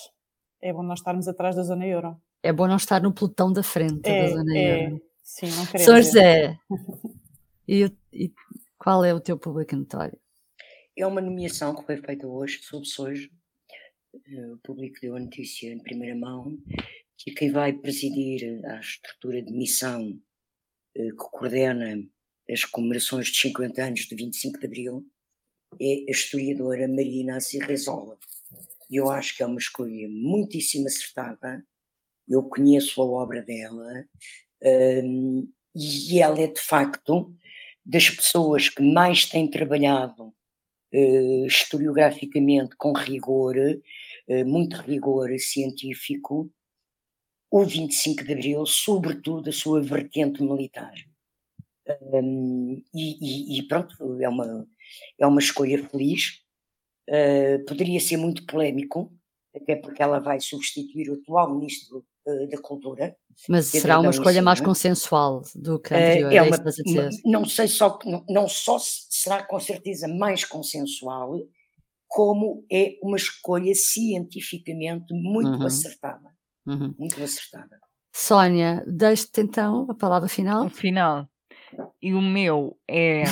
É 0.61 0.73
bom 0.73 0.83
nós 0.83 0.99
estarmos 0.99 1.29
atrás 1.29 1.55
da 1.55 1.63
zona 1.63 1.87
euro. 1.87 2.17
É 2.43 2.53
bom 2.53 2.67
não 2.67 2.77
estar 2.77 3.01
no 3.01 3.15
pelotão 3.15 3.53
da 3.53 3.63
frente 3.63 4.01
é, 4.05 4.23
da 4.23 4.29
zona 4.31 4.59
é, 4.59 4.85
euro. 4.85 5.01
Sim, 5.29 5.51
não 5.51 5.67
queremos. 5.67 5.85
São 5.85 6.03
José, 6.03 6.59
e, 7.69 7.85
e, 8.15 8.33
qual 8.79 9.05
é 9.05 9.13
o 9.13 9.21
teu 9.21 9.39
público 9.39 9.77
notório? 9.77 10.19
É 10.97 11.07
uma 11.07 11.21
nomeação 11.21 11.77
que 11.77 11.85
foi 11.85 11.99
feita 11.99 12.27
hoje, 12.27 12.61
soube-se 12.63 13.01
hoje, 13.01 13.33
eh, 14.15 14.53
o 14.53 14.57
público 14.65 14.97
deu 15.03 15.15
a 15.15 15.21
notícia 15.21 15.71
em 15.71 15.79
primeira 15.79 16.17
mão, 16.17 16.57
que 17.19 17.31
quem 17.33 17.53
vai 17.53 17.75
presidir 17.75 18.65
a 18.65 18.81
estrutura 18.81 19.43
de 19.43 19.53
missão 19.53 20.19
eh, 20.97 21.11
que 21.11 21.17
coordena 21.17 22.03
as 22.51 22.65
comemorações 22.65 23.27
de 23.27 23.39
50 23.39 23.85
anos 23.85 24.01
de 24.01 24.17
25 24.17 24.59
de 24.59 24.67
Abril 24.67 25.07
é 25.79 26.07
a 26.09 26.11
historiadora 26.11 26.89
Maria 26.89 27.21
Inácia 27.21 27.63
Rezola. 27.67 28.19
E 28.91 28.97
eu 28.97 29.11
acho 29.11 29.37
que 29.37 29.43
é 29.43 29.47
uma 29.47 29.59
escolha 29.59 30.09
muitíssimo 30.09 30.87
acertada. 30.87 31.63
Eu 32.27 32.43
conheço 32.45 33.03
a 33.03 33.05
obra 33.05 33.43
dela, 33.43 34.09
e 34.63 36.21
ela 36.21 36.41
é 36.41 36.47
de 36.47 36.61
facto 36.61 37.35
das 37.85 38.11
pessoas 38.11 38.69
que 38.69 38.83
mais 38.83 39.27
têm 39.27 39.49
trabalhado 39.49 40.35
uh, 40.93 41.47
historiograficamente 41.47 42.77
com 42.77 42.93
rigor, 42.93 43.57
uh, 43.57 44.45
muito 44.47 44.77
rigor 44.77 45.31
científico, 45.39 46.53
o 47.51 47.65
25 47.65 48.25
de 48.25 48.33
Abril, 48.33 48.67
sobretudo 48.67 49.49
a 49.49 49.53
sua 49.53 49.81
vertente 49.81 50.43
militar. 50.43 50.93
Um, 52.13 52.83
e, 52.95 53.57
e, 53.57 53.59
e, 53.59 53.63
pronto, 53.67 54.21
é 54.21 54.29
uma, 54.29 54.69
é 55.19 55.27
uma 55.27 55.41
escolha 55.41 55.83
feliz. 55.89 56.43
Uh, 57.09 57.65
poderia 57.65 57.99
ser 58.01 58.19
muito 58.19 58.45
polémico, 58.45 59.11
até 59.57 59.77
porque 59.77 60.03
ela 60.03 60.19
vai 60.19 60.41
substituir 60.41 61.09
o 61.09 61.15
atual 61.15 61.55
ministro 61.55 62.05
uh, 62.29 62.49
da 62.49 62.61
Cultura. 62.61 63.17
Mas 63.49 63.67
será 63.67 64.01
uma 64.01 64.11
escolha 64.11 64.43
mais 64.43 64.61
consensual 64.61 65.43
do 65.55 65.81
que 65.81 65.95
a 65.95 65.97
anterior, 65.97 66.33
é, 66.33 66.37
é 66.37 66.43
uma, 66.43 66.57
Não 67.25 67.45
sei 67.45 67.69
só, 67.69 67.99
não, 68.05 68.25
não 68.29 68.49
só 68.49 68.79
será 68.81 69.43
com 69.45 69.59
certeza 69.59 70.09
mais 70.09 70.45
consensual, 70.45 71.39
como 72.09 72.65
é 72.71 72.97
uma 73.03 73.17
escolha 73.17 73.75
cientificamente 73.75 75.07
muito 75.13 75.51
uhum. 75.51 75.67
acertada. 75.67 76.29
Uhum. 76.67 76.95
Muito 76.99 77.23
acertada. 77.23 77.79
Sónia, 78.15 78.85
deixe-te 78.87 79.41
então 79.43 79.87
a 79.89 79.95
palavra 79.95 80.29
final. 80.29 80.67
O 80.67 80.71
final. 80.71 81.29
E 82.03 82.15
o 82.15 82.21
meu 82.21 82.77
é 82.89 83.25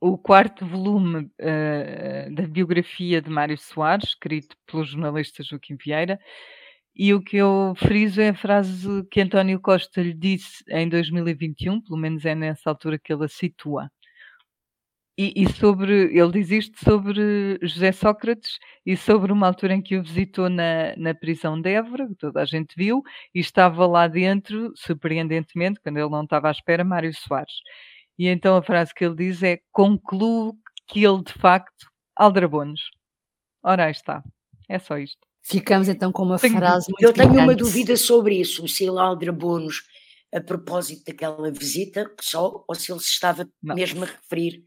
o 0.00 0.16
quarto 0.16 0.64
volume 0.66 1.24
uh, 1.40 2.34
da 2.34 2.46
biografia 2.46 3.20
de 3.20 3.28
Mário 3.28 3.58
Soares, 3.58 4.10
escrito 4.10 4.56
pelo 4.66 4.84
jornalista 4.84 5.42
Joaquim 5.42 5.76
Vieira, 5.76 6.18
e 6.96 7.12
o 7.14 7.20
que 7.22 7.36
eu 7.36 7.74
friso 7.76 8.20
é 8.20 8.30
a 8.30 8.34
frase 8.34 9.04
que 9.10 9.20
António 9.20 9.60
Costa 9.60 10.02
lhe 10.02 10.14
disse 10.14 10.64
em 10.70 10.88
2021, 10.88 11.80
pelo 11.82 11.98
menos 11.98 12.24
é 12.24 12.34
nessa 12.34 12.70
altura 12.70 12.98
que 12.98 13.12
ele 13.12 13.24
a 13.24 13.28
situa. 13.28 13.90
E, 15.18 15.32
e, 15.34 15.48
sobre, 15.50 16.14
ele 16.18 16.30
diz 16.32 16.50
isto 16.50 16.78
sobre 16.84 17.58
José 17.62 17.90
Sócrates 17.92 18.58
e 18.84 18.96
sobre 18.96 19.32
uma 19.32 19.46
altura 19.46 19.74
em 19.74 19.82
que 19.82 19.96
o 19.96 20.02
visitou 20.02 20.50
na, 20.50 20.94
na 20.96 21.14
prisão 21.14 21.60
de 21.60 21.70
Évora, 21.70 22.06
que 22.06 22.14
toda 22.16 22.42
a 22.42 22.44
gente 22.44 22.74
viu, 22.76 23.02
e 23.34 23.40
estava 23.40 23.86
lá 23.86 24.08
dentro, 24.08 24.72
surpreendentemente, 24.76 25.80
quando 25.82 25.96
ele 25.98 26.10
não 26.10 26.24
estava 26.24 26.48
à 26.48 26.50
espera, 26.50 26.84
Mário 26.84 27.14
Soares. 27.14 27.54
E 28.18 28.28
então 28.28 28.56
a 28.56 28.62
frase 28.62 28.94
que 28.94 29.04
ele 29.04 29.16
diz 29.16 29.42
é: 29.42 29.58
concluo 29.72 30.54
que 30.86 31.04
ele 31.04 31.22
de 31.22 31.32
facto 31.32 31.86
aldrabou-nos. 32.14 32.80
Ora, 33.62 33.86
aí 33.86 33.92
está. 33.92 34.22
É 34.68 34.78
só 34.78 34.98
isto. 34.98 35.26
Ficamos 35.48 35.88
então 35.88 36.10
com 36.10 36.24
uma 36.24 36.38
tenho, 36.38 36.56
frase 36.56 36.86
muito 36.88 37.02
Eu 37.02 37.12
tenho 37.12 37.32
uma 37.32 37.54
dúvida 37.54 37.96
sobre 37.96 38.40
isso, 38.40 38.66
se 38.66 38.84
ele 38.84 38.98
aldrabou-nos 38.98 39.84
a 40.34 40.40
propósito 40.40 41.04
daquela 41.04 41.52
visita 41.52 42.10
só, 42.20 42.64
ou 42.66 42.74
se 42.74 42.90
ele 42.90 42.98
se 42.98 43.10
estava 43.10 43.48
Não. 43.62 43.76
mesmo 43.76 44.02
a 44.02 44.06
referir 44.06 44.64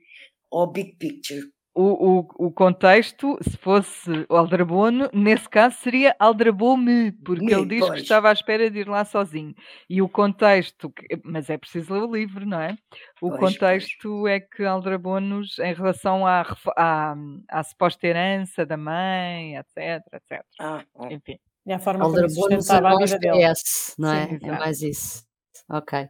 ao 0.50 0.72
big 0.72 0.96
picture 0.96 1.52
o, 1.74 2.20
o, 2.20 2.48
o 2.48 2.52
contexto, 2.52 3.38
se 3.42 3.56
fosse 3.58 4.26
o 4.28 4.36
Aldrabono, 4.36 5.10
nesse 5.14 5.48
caso 5.48 5.78
seria 5.78 6.16
Aldrabou-me, 6.20 7.12
porque 7.12 7.46
Me, 7.46 7.54
ele 7.54 7.66
diz 7.66 7.80
pois. 7.80 7.94
que 7.94 8.02
estava 8.02 8.30
à 8.30 8.34
espera 8.34 8.70
de 8.70 8.80
ir 8.80 8.88
lá 8.88 9.06
sozinho. 9.06 9.54
E 9.90 10.02
o 10.02 10.10
contexto, 10.10 10.92
mas 11.24 11.50
é 11.50 11.58
preciso 11.58 11.94
ler 11.94 12.04
o 12.04 12.14
livro, 12.14 12.46
não 12.46 12.60
é? 12.60 12.76
O 13.22 13.30
pois, 13.30 13.40
contexto 13.40 14.10
pois. 14.22 14.34
é 14.34 14.40
que 14.40 14.64
Aldrabonos, 14.64 15.60
em 15.60 15.74
relação 15.74 16.26
à, 16.26 16.42
à, 16.76 17.16
à 17.48 17.64
suposta 17.64 18.08
herança 18.08 18.66
da 18.66 18.76
mãe, 18.76 19.56
etc, 19.56 20.04
etc. 20.14 20.44
Ah, 20.60 20.84
Enfim. 21.10 21.40
E 21.66 21.74
a 21.74 21.80
forma 21.80 22.04
como 22.06 22.30
sustentava 22.30 22.90
a 22.90 22.98
vida 22.98 23.20
dele. 23.20 23.54
não 23.98 24.14
é? 24.14 24.28
Sim, 24.28 24.40
é 24.42 24.52
mais 24.52 24.82
isso. 24.82 25.29
Ok. 25.70 26.08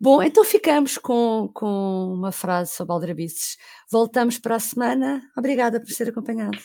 Bom, 0.00 0.22
então 0.22 0.44
ficamos 0.44 0.98
com, 0.98 1.50
com 1.54 2.12
uma 2.12 2.32
frase 2.32 2.72
sobre 2.72 2.92
aldrabices. 2.92 3.56
Voltamos 3.90 4.38
para 4.38 4.56
a 4.56 4.60
semana. 4.60 5.22
Obrigada 5.36 5.80
por 5.80 5.90
ser 5.90 6.08
acompanhado. 6.08 6.58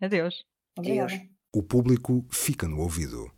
Adeus. 0.00 0.44
Obrigada. 0.76 1.12
O 1.54 1.62
público 1.62 2.26
fica 2.30 2.66
no 2.66 2.80
ouvido. 2.80 3.30